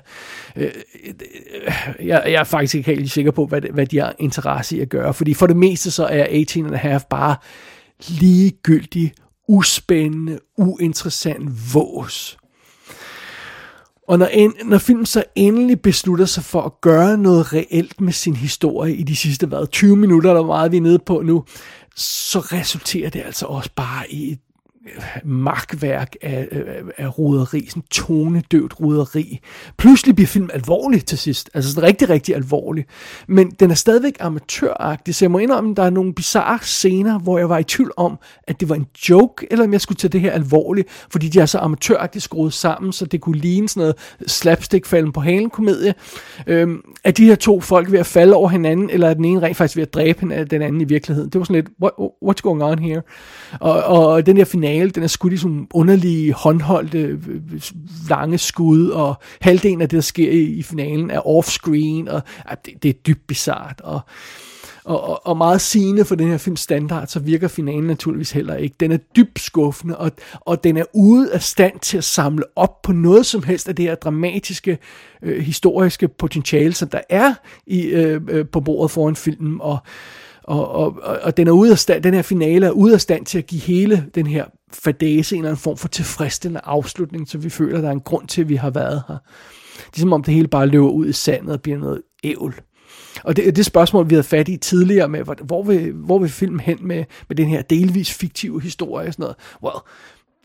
Øh, 0.56 0.70
øh, 1.04 2.06
jeg, 2.06 2.22
jeg 2.26 2.40
er 2.40 2.44
faktisk 2.44 2.74
ikke 2.74 2.94
helt 2.94 3.10
sikker 3.10 3.30
på, 3.30 3.46
hvad, 3.46 3.60
hvad 3.60 3.86
de 3.86 3.98
har 3.98 4.14
interesse 4.18 4.76
i 4.76 4.80
at 4.80 4.88
gøre, 4.88 5.14
fordi 5.14 5.34
for 5.34 5.46
det 5.46 5.56
meste 5.56 5.90
så 5.90 6.04
er 6.04 6.26
18 6.40 6.66
and 6.66 6.74
a 6.74 6.78
half 6.78 7.02
bare 7.10 7.36
ligegyldig, 8.08 9.12
uspændende, 9.48 10.38
uinteressant 10.58 11.74
vås. 11.74 12.38
Og 14.08 14.18
når, 14.18 14.26
en, 14.26 14.54
når 14.64 14.78
filmen 14.78 15.06
så 15.06 15.24
endelig 15.34 15.80
beslutter 15.80 16.24
sig 16.24 16.44
for 16.44 16.62
at 16.62 16.80
gøre 16.80 17.18
noget 17.18 17.52
reelt 17.52 18.00
med 18.00 18.12
sin 18.12 18.36
historie 18.36 18.94
i 18.94 19.02
de 19.02 19.16
sidste 19.16 19.46
hvad, 19.46 19.66
20 19.66 19.96
minutter, 19.96 20.30
eller 20.30 20.46
meget 20.46 20.72
vi 20.72 20.76
er 20.76 20.80
nede 20.80 20.98
på 20.98 21.22
nu, 21.22 21.44
så 21.96 22.38
resulterer 22.38 23.10
det 23.10 23.22
altså 23.26 23.46
også 23.46 23.70
bare 23.76 24.12
i 24.12 24.32
et 24.32 24.38
magtværk 25.24 26.16
af, 26.22 26.48
af, 26.52 26.82
af 26.98 27.18
roderi, 27.18 27.66
sådan 27.68 27.82
tonedøvt 27.90 28.80
roderi. 28.80 29.40
Pludselig 29.78 30.14
bliver 30.14 30.26
film 30.26 30.50
alvorlig 30.52 31.04
til 31.06 31.18
sidst, 31.18 31.50
altså 31.54 31.70
sådan 31.70 31.88
rigtig, 31.88 32.08
rigtig 32.08 32.34
alvorlig. 32.34 32.84
Men 33.28 33.50
den 33.50 33.70
er 33.70 33.74
stadigvæk 33.74 34.16
amatøragtig, 34.20 35.14
så 35.14 35.24
jeg 35.24 35.30
må 35.30 35.38
indrømme, 35.38 35.70
at 35.70 35.76
der 35.76 35.82
er 35.82 35.90
nogle 35.90 36.14
bizarre 36.14 36.58
scener, 36.62 37.18
hvor 37.18 37.38
jeg 37.38 37.48
var 37.48 37.58
i 37.58 37.64
tvivl 37.64 37.92
om, 37.96 38.18
at 38.42 38.60
det 38.60 38.68
var 38.68 38.74
en 38.74 38.86
joke, 39.10 39.46
eller 39.50 39.64
om 39.64 39.72
jeg 39.72 39.80
skulle 39.80 39.96
tage 39.96 40.10
det 40.10 40.20
her 40.20 40.32
alvorligt, 40.32 41.06
fordi 41.10 41.28
de 41.28 41.40
er 41.40 41.46
så 41.46 41.58
amatøragtigt 41.58 42.24
skruet 42.24 42.52
sammen, 42.52 42.92
så 42.92 43.06
det 43.06 43.20
kunne 43.20 43.38
ligne 43.38 43.68
sådan 43.68 43.80
noget 43.80 43.96
slapstick-falden 44.26 45.12
på 45.12 45.20
halen 45.20 45.50
komedie. 45.50 45.94
Øhm, 46.46 46.80
er 47.04 47.10
de 47.10 47.24
her 47.24 47.34
to 47.34 47.60
folk 47.60 47.92
ved 47.92 47.98
at 47.98 48.06
falde 48.06 48.34
over 48.34 48.48
hinanden, 48.48 48.90
eller 48.90 49.08
er 49.08 49.14
den 49.14 49.24
ene 49.24 49.42
rent 49.42 49.56
faktisk 49.56 49.76
ved 49.76 49.82
at 49.82 49.94
dræbe 49.94 50.44
den 50.50 50.62
anden 50.62 50.80
i 50.80 50.84
virkeligheden? 50.84 51.30
Det 51.30 51.38
var 51.38 51.44
sådan 51.44 51.56
lidt, 51.56 51.68
what, 51.82 51.92
what's 52.24 52.40
going 52.42 52.62
on 52.62 52.78
here? 52.78 53.02
Og, 53.60 53.82
og 53.84 54.26
den 54.26 54.36
der 54.36 54.44
finale 54.44 54.73
finale, 54.74 54.90
den 54.90 55.02
er 55.02 55.06
skudt 55.06 55.32
i 55.32 55.36
sådan 55.36 55.66
underlige, 55.74 56.32
håndholdte, 56.32 56.98
øh, 56.98 57.18
øh, 57.28 57.60
lange 58.08 58.38
skud, 58.38 58.88
og 58.88 59.14
halvdelen 59.40 59.82
af 59.82 59.88
det, 59.88 59.96
der 59.96 60.02
sker 60.02 60.30
i, 60.30 60.42
i 60.42 60.62
finalen, 60.62 61.10
er 61.10 61.20
off-screen, 61.20 62.10
og 62.10 62.22
ja, 62.50 62.54
det, 62.64 62.82
det 62.82 62.88
er 62.88 62.92
dybt 62.92 63.26
bizart, 63.26 63.80
og, 63.84 64.00
og, 64.84 65.08
og, 65.08 65.26
og 65.26 65.36
meget 65.36 65.60
sigende 65.60 66.04
for 66.04 66.14
den 66.14 66.28
her 66.28 66.38
film 66.38 66.56
standard, 66.56 67.06
så 67.06 67.20
virker 67.20 67.48
finalen 67.48 67.84
naturligvis 67.84 68.30
heller 68.30 68.56
ikke. 68.56 68.76
Den 68.80 68.92
er 68.92 68.96
dybt 69.16 69.40
skuffende, 69.40 69.98
og, 69.98 70.10
og 70.40 70.64
den 70.64 70.76
er 70.76 70.84
ude 70.94 71.32
af 71.32 71.42
stand 71.42 71.80
til 71.80 71.98
at 71.98 72.04
samle 72.04 72.44
op 72.56 72.82
på 72.82 72.92
noget 72.92 73.26
som 73.26 73.42
helst 73.42 73.68
af 73.68 73.76
det 73.76 73.84
her 73.84 73.94
dramatiske, 73.94 74.78
øh, 75.22 75.42
historiske 75.42 76.08
potentiale, 76.08 76.72
som 76.72 76.88
der 76.88 77.00
er 77.10 77.34
i, 77.66 77.82
øh, 77.82 78.20
øh, 78.28 78.46
på 78.46 78.60
bordet 78.60 78.90
foran 78.90 79.16
filmen, 79.16 79.56
og 79.60 79.78
og, 80.44 80.68
og, 80.68 81.18
og 81.22 81.36
den, 81.36 81.48
er 81.48 81.52
ude 81.52 81.70
af 81.72 81.78
stand, 81.78 82.02
den 82.02 82.14
her 82.14 82.22
finale 82.22 82.66
er 82.66 82.70
ude 82.70 82.94
af 82.94 83.00
stand 83.00 83.26
til 83.26 83.38
at 83.38 83.46
give 83.46 83.60
hele 83.60 84.06
den 84.14 84.26
her 84.26 84.44
fadese 84.72 85.34
en 85.34 85.40
eller 85.40 85.50
anden 85.50 85.62
form 85.62 85.76
for 85.76 85.88
tilfredsstillende 85.88 86.60
afslutning, 86.64 87.28
så 87.28 87.38
vi 87.38 87.50
føler, 87.50 87.76
at 87.76 87.82
der 87.82 87.88
er 87.88 87.92
en 87.92 88.00
grund 88.00 88.28
til, 88.28 88.40
at 88.40 88.48
vi 88.48 88.56
har 88.56 88.70
været 88.70 89.02
her. 89.08 89.16
Det 89.76 89.96
er 89.96 90.00
som 90.00 90.12
om 90.12 90.22
det 90.22 90.34
hele 90.34 90.48
bare 90.48 90.66
løber 90.66 90.88
ud 90.88 91.06
i 91.06 91.12
sandet 91.12 91.52
og 91.52 91.62
bliver 91.62 91.78
noget 91.78 92.02
ævl. 92.24 92.54
Og 93.24 93.36
det, 93.36 93.56
det 93.56 93.66
spørgsmål, 93.66 94.10
vi 94.10 94.14
havde 94.14 94.24
fat 94.24 94.48
i 94.48 94.56
tidligere 94.56 95.08
med, 95.08 95.24
hvor 95.44 95.62
vil, 95.62 95.92
hvor 95.92 96.18
vil 96.18 96.28
filmen 96.28 96.60
hen 96.60 96.78
med, 96.80 97.04
med 97.28 97.36
den 97.36 97.48
her 97.48 97.62
delvis 97.62 98.12
fiktive 98.12 98.62
historie 98.62 99.08
og 99.08 99.12
sådan 99.12 99.22
noget. 99.22 99.36
Well, 99.62 99.82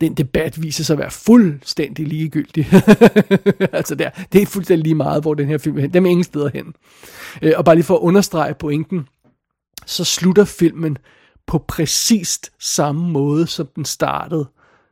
den 0.02 0.14
debat 0.14 0.62
viser 0.62 0.84
sig 0.84 0.94
at 0.94 1.00
være 1.00 1.12
fuldstændig 1.12 2.08
ligegyldig. 2.08 2.68
altså 3.74 3.96
der, 3.96 4.10
det 4.34 4.42
er 4.42 4.46
fuldstændig 4.46 4.84
lige 4.84 4.96
meget, 4.96 5.22
hvor 5.22 5.34
den 5.34 5.48
her 5.48 5.58
film 5.58 5.78
er 5.78 5.82
hen. 5.82 5.94
Den 5.94 6.06
er 6.06 6.10
ingen 6.10 6.24
steder 6.24 6.50
hen. 6.54 6.74
Øh, 7.42 7.54
og 7.58 7.66
bare 7.66 7.76
lige 7.76 7.86
for 7.86 7.96
at 7.96 8.02
understrege 8.02 8.54
pointen, 8.54 9.08
så 9.86 10.04
slutter 10.04 10.46
filmen 10.46 10.98
på 11.48 11.58
præcist 11.68 12.52
samme 12.60 13.10
måde, 13.10 13.48
som 13.48 13.68
den 13.76 13.86
startede. 13.86 14.50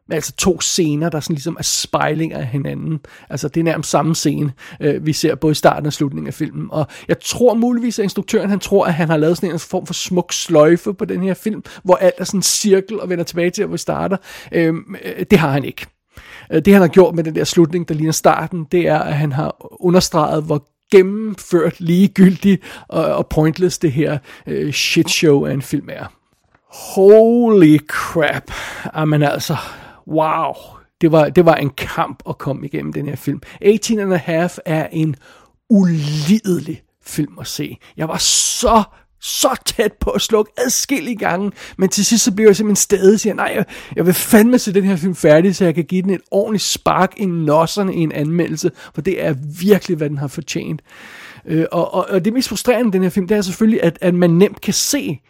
Med 0.09 0.15
altså 0.17 0.33
to 0.35 0.61
scener, 0.61 1.09
der 1.09 1.19
sådan 1.19 1.33
ligesom 1.33 1.55
er 1.59 1.63
spejlinger 1.63 2.37
af 2.37 2.45
hinanden. 2.45 2.99
Altså 3.29 3.47
det 3.47 3.59
er 3.59 3.63
nærmest 3.63 3.89
samme 3.89 4.15
scene, 4.15 4.53
øh, 4.81 5.05
vi 5.05 5.13
ser 5.13 5.35
både 5.35 5.51
i 5.51 5.55
starten 5.55 5.85
og 5.85 5.93
slutningen 5.93 6.27
af 6.27 6.33
filmen. 6.33 6.67
Og 6.71 6.87
jeg 7.07 7.19
tror 7.19 7.53
muligvis, 7.53 7.99
at 7.99 8.03
instruktøren 8.03 8.49
han 8.49 8.59
tror, 8.59 8.85
at 8.85 8.93
han 8.93 9.09
har 9.09 9.17
lavet 9.17 9.37
sådan 9.37 9.51
en 9.51 9.59
form 9.59 9.85
for 9.85 9.93
smuk 9.93 10.33
sløjfe 10.33 10.93
på 10.93 11.05
den 11.05 11.23
her 11.23 11.33
film, 11.33 11.63
hvor 11.83 11.95
alt 11.95 12.15
er 12.17 12.23
sådan 12.23 12.37
en 12.37 12.43
cirkel 12.43 12.99
og 12.99 13.09
vender 13.09 13.23
tilbage 13.23 13.49
til, 13.49 13.65
hvor 13.65 13.71
vi 13.71 13.77
starter. 13.77 14.17
Øhm, 14.51 14.95
øh, 15.05 15.25
det 15.31 15.39
har 15.39 15.51
han 15.51 15.63
ikke. 15.63 15.85
Øh, 16.51 16.61
det 16.65 16.73
han 16.73 16.81
har 16.81 16.89
gjort 16.89 17.15
med 17.15 17.23
den 17.23 17.35
der 17.35 17.43
slutning, 17.43 17.87
der 17.87 17.95
ligner 17.95 18.11
starten, 18.11 18.67
det 18.71 18.87
er, 18.87 18.99
at 18.99 19.13
han 19.13 19.31
har 19.31 19.55
understreget, 19.81 20.43
hvor 20.43 20.67
gennemført 20.91 21.79
ligegyldig 21.79 22.59
og, 22.87 23.05
og 23.15 23.27
pointless 23.27 23.79
det 23.79 23.91
her 23.91 24.17
øh, 24.47 24.73
shitshow 24.73 25.45
af 25.45 25.53
en 25.53 25.61
film 25.61 25.89
er. 25.91 26.05
Holy 26.95 27.77
crap. 27.87 28.51
Jamen 28.95 29.23
altså, 29.23 29.55
wow. 30.07 30.53
Det 31.01 31.11
var, 31.11 31.29
det 31.29 31.45
var 31.45 31.55
en 31.55 31.69
kamp 31.69 32.23
at 32.29 32.37
komme 32.37 32.65
igennem 32.65 32.93
den 32.93 33.07
her 33.07 33.15
film. 33.15 33.41
18 33.61 33.99
and 33.99 34.13
a 34.13 34.17
half 34.17 34.57
er 34.65 34.87
en 34.91 35.15
ulidelig 35.69 36.81
film 37.03 37.39
at 37.39 37.47
se. 37.47 37.77
Jeg 37.97 38.07
var 38.07 38.17
så 38.17 38.83
så 39.21 39.55
tæt 39.65 39.93
på 39.93 40.09
at 40.09 40.21
slukke 40.21 40.51
adskillige 40.57 41.15
gange, 41.15 41.51
men 41.77 41.89
til 41.89 42.05
sidst 42.05 42.23
så 42.23 42.31
bliver 42.31 42.49
jeg 42.49 42.55
simpelthen 42.55 42.75
stadig 42.75 43.19
siger, 43.19 43.33
nej, 43.33 43.51
jeg, 43.55 43.65
jeg 43.95 44.05
vil 44.05 44.13
fandme 44.13 44.59
se 44.59 44.73
den 44.73 44.83
her 44.83 44.95
film 44.95 45.15
færdig, 45.15 45.55
så 45.55 45.65
jeg 45.65 45.75
kan 45.75 45.83
give 45.83 46.01
den 46.01 46.09
et 46.09 46.21
ordentligt 46.31 46.63
spark 46.63 47.13
i 47.17 47.25
nosserne 47.25 47.95
i 47.95 47.99
en 47.99 48.11
anmeldelse, 48.11 48.71
for 48.93 49.01
det 49.01 49.25
er 49.25 49.35
virkelig, 49.59 49.97
hvad 49.97 50.09
den 50.09 50.17
har 50.17 50.27
fortjent. 50.27 50.81
Øh, 51.45 51.65
og, 51.71 51.93
og, 51.93 52.05
og 52.09 52.25
det 52.25 52.33
mest 52.33 52.49
frustrerende 52.49 52.91
den 52.91 53.03
her 53.03 53.09
film, 53.09 53.27
det 53.27 53.37
er 53.37 53.41
selvfølgelig, 53.41 53.83
at, 53.83 53.97
at 54.01 54.13
man 54.13 54.29
nemt 54.29 54.61
kan 54.61 54.73
se, 54.73 55.21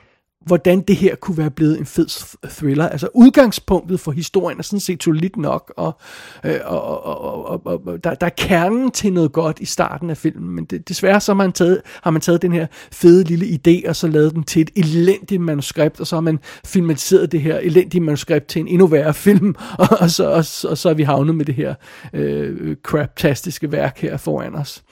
hvordan 0.48 0.82
det 0.82 0.96
her 0.96 1.16
kunne 1.16 1.38
være 1.38 1.52
blevet 1.52 1.80
en 1.80 1.86
fed 1.86 2.08
thriller. 2.50 2.90
Altså 2.90 3.10
udgangspunktet 3.14 4.00
for 4.00 4.12
historien 4.12 4.60
er 4.60 4.64
sådan 4.64 4.80
set 4.80 5.04
solidt 5.04 5.38
nok, 5.38 5.74
og, 5.78 5.98
øh, 6.44 6.60
og, 6.66 7.06
og, 7.06 7.22
og, 7.46 7.66
og, 7.66 7.82
og 7.88 8.04
der, 8.04 8.14
der 8.14 8.26
er 8.26 8.32
kernen 8.38 8.92
til 8.92 9.14
noget 9.14 9.32
godt 9.32 9.60
i 9.60 9.66
starten 9.66 10.10
af 10.10 10.18
filmen, 10.18 10.56
men 10.56 10.66
det, 10.66 10.90
desværre 10.90 11.22
så 11.22 11.32
har 11.32 11.38
man, 11.38 11.52
taget, 11.52 11.82
har 12.02 12.12
man 12.12 12.22
taget 12.22 12.42
den 12.42 12.52
her 12.52 12.68
fede 12.92 13.24
lille 13.24 13.46
idé, 13.46 13.90
og 13.90 13.96
så 13.96 14.08
lavet 14.08 14.34
den 14.36 14.44
til 14.44 14.62
et 14.62 14.70
elendigt 14.76 15.42
manuskript, 15.42 16.00
og 16.00 16.08
så 16.08 16.16
har 16.16 16.22
man 16.22 16.40
filmatiseret 16.66 17.32
det 17.32 17.42
her 17.42 17.58
elendige 17.58 18.02
manuskript 18.02 18.48
til 18.48 18.60
en 18.60 18.68
endnu 18.68 18.88
værre 18.88 19.14
film, 19.14 19.56
og, 19.80 19.88
og, 20.00 20.12
så, 20.12 20.30
og, 20.30 20.70
og 20.72 20.78
så 20.78 20.90
er 20.90 20.94
vi 20.94 21.04
havnet 21.04 21.36
med 21.36 21.46
det 21.46 21.56
her 21.56 21.76
øh, 22.14 22.76
craptastiske 22.84 23.72
værk 23.72 24.00
her 24.00 24.18
foran 24.18 24.56
os. 24.56 24.84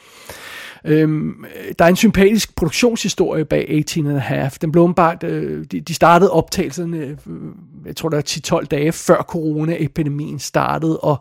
Øhm, 0.85 1.29
øh, 1.29 1.73
der 1.79 1.85
er 1.85 1.89
en 1.89 1.95
sympatisk 1.95 2.55
produktionshistorie 2.55 3.45
bag 3.45 3.69
18 3.69 4.07
and 4.07 4.17
a 4.17 4.19
half. 4.19 4.57
Den 4.57 4.71
blev 4.71 4.83
åbenbart, 4.83 5.23
øh, 5.23 5.65
de, 5.71 5.81
de 5.81 5.93
startede 5.93 6.31
optagelserne, 6.31 6.97
øh, 6.97 7.17
jeg 7.85 7.95
tror 7.95 8.09
der 8.09 8.17
er 8.17 8.59
10-12 8.61 8.65
dage 8.65 8.91
før 8.91 9.21
coronaepidemien 9.21 10.39
startede, 10.39 10.99
og, 10.99 11.17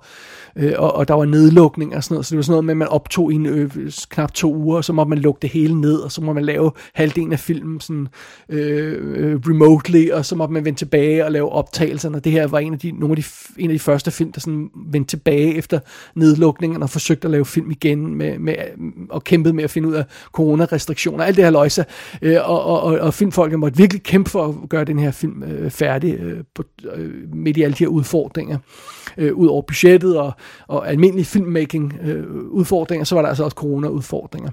øh, 0.57 0.73
og, 0.79 0.95
og 0.95 1.09
der 1.09 1.15
var 1.15 1.25
nedlukning 1.25 1.97
og 1.97 2.05
sådan 2.05 2.15
noget, 2.15 2.27
så 2.27 2.31
det 2.31 2.37
var 2.37 2.43
sådan 2.43 2.53
noget 2.53 2.65
med, 2.65 2.73
at 2.73 2.77
man 2.77 2.89
optog 2.89 3.33
i 3.33 3.35
en, 3.35 3.47
øh, 3.47 3.71
knap 4.09 4.33
to 4.33 4.55
uger, 4.55 4.77
og 4.77 4.85
så 4.85 4.93
må 4.93 5.05
man 5.05 5.19
lukke 5.19 5.39
det 5.43 5.51
hele 5.51 5.81
ned, 5.81 5.97
og 5.97 6.13
så 6.13 6.23
må 6.23 6.33
man 6.33 6.45
lave 6.45 6.71
halvdelen 6.95 7.33
af 7.33 7.39
filmen 7.41 7.81
sådan, 7.81 8.09
øh, 8.49 8.99
øh 9.01 9.41
remotely, 9.47 10.11
og 10.11 10.25
så 10.25 10.37
må 10.37 10.47
man 10.47 10.65
vende 10.65 10.79
tilbage 10.79 11.25
og 11.25 11.33
lave 11.33 11.49
optagelserne, 11.49 12.17
og 12.17 12.25
det 12.25 12.33
her 12.33 12.47
var 12.47 12.59
en 12.59 12.73
af 12.73 12.79
de, 12.79 12.93
nogle 12.93 13.13
af 13.13 13.17
de, 13.17 13.25
en 13.59 13.71
af 13.71 13.75
de 13.75 13.79
første 13.79 14.11
film, 14.11 14.33
der 14.33 14.41
sådan 14.41 14.71
vendte 14.87 15.11
tilbage 15.11 15.55
efter 15.55 15.79
nedlukningen 16.15 16.83
og 16.83 16.91
forsøgte 16.91 17.27
at 17.27 17.31
lave 17.31 17.45
film 17.45 17.71
igen 17.71 18.15
med, 18.15 18.39
med, 18.39 18.55
og 19.11 19.25
kæmpede 19.25 19.54
med 19.55 19.65
at 19.65 19.71
finde 19.71 19.89
ud 19.89 19.95
af 19.95 20.05
coronarestriktioner, 20.33 21.25
alt 21.25 21.37
det 21.37 21.45
her 21.45 21.51
løjse, 21.51 21.85
øh, 22.23 22.37
og, 22.51 22.65
og, 22.65 22.83
og, 22.83 22.99
og 22.99 23.15
filmfolket 23.15 23.59
måtte 23.59 23.79
virkelig 23.79 24.03
kæmpe 24.03 24.31
for 24.31 24.47
at 24.49 24.69
gøre 24.69 24.85
den 24.85 24.99
her 24.99 25.11
film 25.11 25.43
øh, 25.43 25.71
færdig 25.71 26.15
øh, 26.15 26.45
på, 26.55 26.65
øh, 26.95 27.35
midt 27.35 27.57
i 27.57 27.63
alle 27.63 27.75
de 27.75 27.85
her 27.85 27.89
udfordringer. 27.89 28.59
Øh, 29.17 29.35
ud 29.35 29.47
over 29.47 29.63
budgettet 29.63 30.19
og, 30.19 30.33
og 30.67 30.89
almindelige 30.89 31.25
filmmaking 31.25 31.99
øh, 32.03 32.27
udfordringer, 32.35 33.05
så 33.05 33.15
var 33.15 33.23
der 33.23 33.29
altså 33.29 33.45
også 33.45 33.55
corona-udfordringer. 33.55 34.51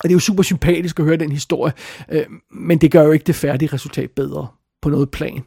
Og 0.00 0.02
det 0.02 0.10
er 0.10 0.14
jo 0.14 0.18
super 0.18 0.42
sympatisk 0.42 0.98
at 0.98 1.04
høre 1.04 1.16
den 1.16 1.32
historie, 1.32 1.72
øh, 2.08 2.24
men 2.50 2.78
det 2.78 2.90
gør 2.90 3.02
jo 3.02 3.12
ikke 3.12 3.24
det 3.24 3.34
færdige 3.34 3.72
resultat 3.72 4.10
bedre 4.10 4.46
på 4.82 4.88
noget 4.88 5.10
plan 5.10 5.42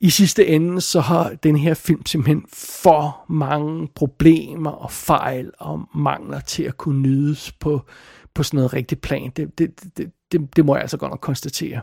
i 0.00 0.10
sidste 0.10 0.46
ende, 0.46 0.80
så 0.80 1.00
har 1.00 1.34
den 1.34 1.56
her 1.56 1.74
film 1.74 2.06
simpelthen 2.06 2.44
for 2.52 3.24
mange 3.28 3.88
problemer 3.94 4.70
og 4.70 4.90
fejl 4.90 5.50
og 5.58 5.88
mangler 5.94 6.40
til 6.40 6.62
at 6.62 6.76
kunne 6.76 7.02
nydes 7.02 7.52
på, 7.52 7.86
på 8.34 8.42
sådan 8.42 8.56
noget 8.56 8.72
rigtigt 8.72 9.00
plan. 9.00 9.30
Det, 9.36 9.58
det, 9.58 9.84
det, 9.96 10.12
det, 10.32 10.56
det 10.56 10.64
må 10.64 10.74
jeg 10.74 10.82
altså 10.82 10.96
godt 10.96 11.12
nok 11.12 11.20
konstatere. 11.20 11.80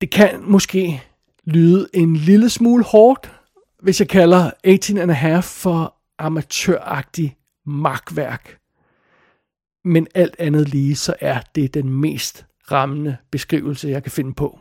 Det 0.00 0.10
kan 0.10 0.42
måske 0.42 1.02
lyde 1.44 1.88
en 1.94 2.16
lille 2.16 2.50
smule 2.50 2.84
hårdt, 2.84 3.32
hvis 3.82 4.00
jeg 4.00 4.08
kalder 4.08 4.50
18 4.64 4.98
and 4.98 5.10
a 5.10 5.14
half 5.14 5.44
for 5.44 5.94
amatøragtig 6.18 7.36
magtværk. 7.66 8.58
Men 9.84 10.06
alt 10.14 10.36
andet 10.38 10.68
lige, 10.68 10.96
så 10.96 11.14
er 11.20 11.40
det 11.54 11.74
den 11.74 11.88
mest 11.88 12.46
rammende 12.72 13.16
beskrivelse, 13.30 13.88
jeg 13.88 14.02
kan 14.02 14.12
finde 14.12 14.34
på. 14.34 14.58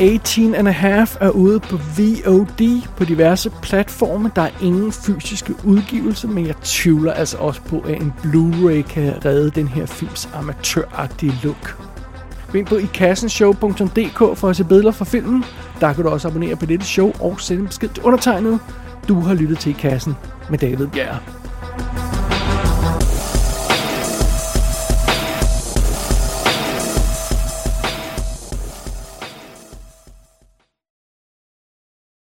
18 0.00 0.54
and 0.54 0.68
a 0.68 0.70
half 0.70 1.16
er 1.20 1.30
ude 1.30 1.60
på 1.60 1.76
VOD 1.76 2.82
på 2.96 3.04
diverse 3.04 3.50
platforme. 3.62 4.30
Der 4.36 4.42
er 4.42 4.50
ingen 4.62 4.92
fysiske 4.92 5.54
udgivelser, 5.64 6.28
men 6.28 6.46
jeg 6.46 6.54
tvivler 6.62 7.12
altså 7.12 7.36
også 7.36 7.60
på, 7.62 7.80
at 7.80 8.02
en 8.02 8.12
Blu-ray 8.22 8.82
kan 8.82 9.24
redde 9.24 9.50
den 9.50 9.68
her 9.68 9.86
films 9.86 10.28
amatøragtige 10.34 11.34
look. 11.42 11.78
Gå 12.52 12.58
ind 12.58 12.66
på 12.66 12.76
ikassenshow.dk 12.76 14.38
for 14.38 14.48
at 14.48 14.56
se 14.56 14.64
billeder 14.64 14.90
fra 14.90 15.04
filmen. 15.04 15.44
Der 15.80 15.92
kan 15.92 16.04
du 16.04 16.10
også 16.10 16.28
abonnere 16.28 16.56
på 16.56 16.66
dette 16.66 16.86
show 16.86 17.12
og 17.20 17.40
sende 17.40 17.60
en 17.60 17.66
besked 17.66 17.88
til 17.88 18.02
undertegnet. 18.02 18.60
Du 19.08 19.20
har 19.20 19.34
lyttet 19.34 19.58
til 19.58 19.70
I 19.70 19.76
Kassen 19.78 20.14
med 20.50 20.58
David 20.58 20.86
Bjerg. 20.86 22.19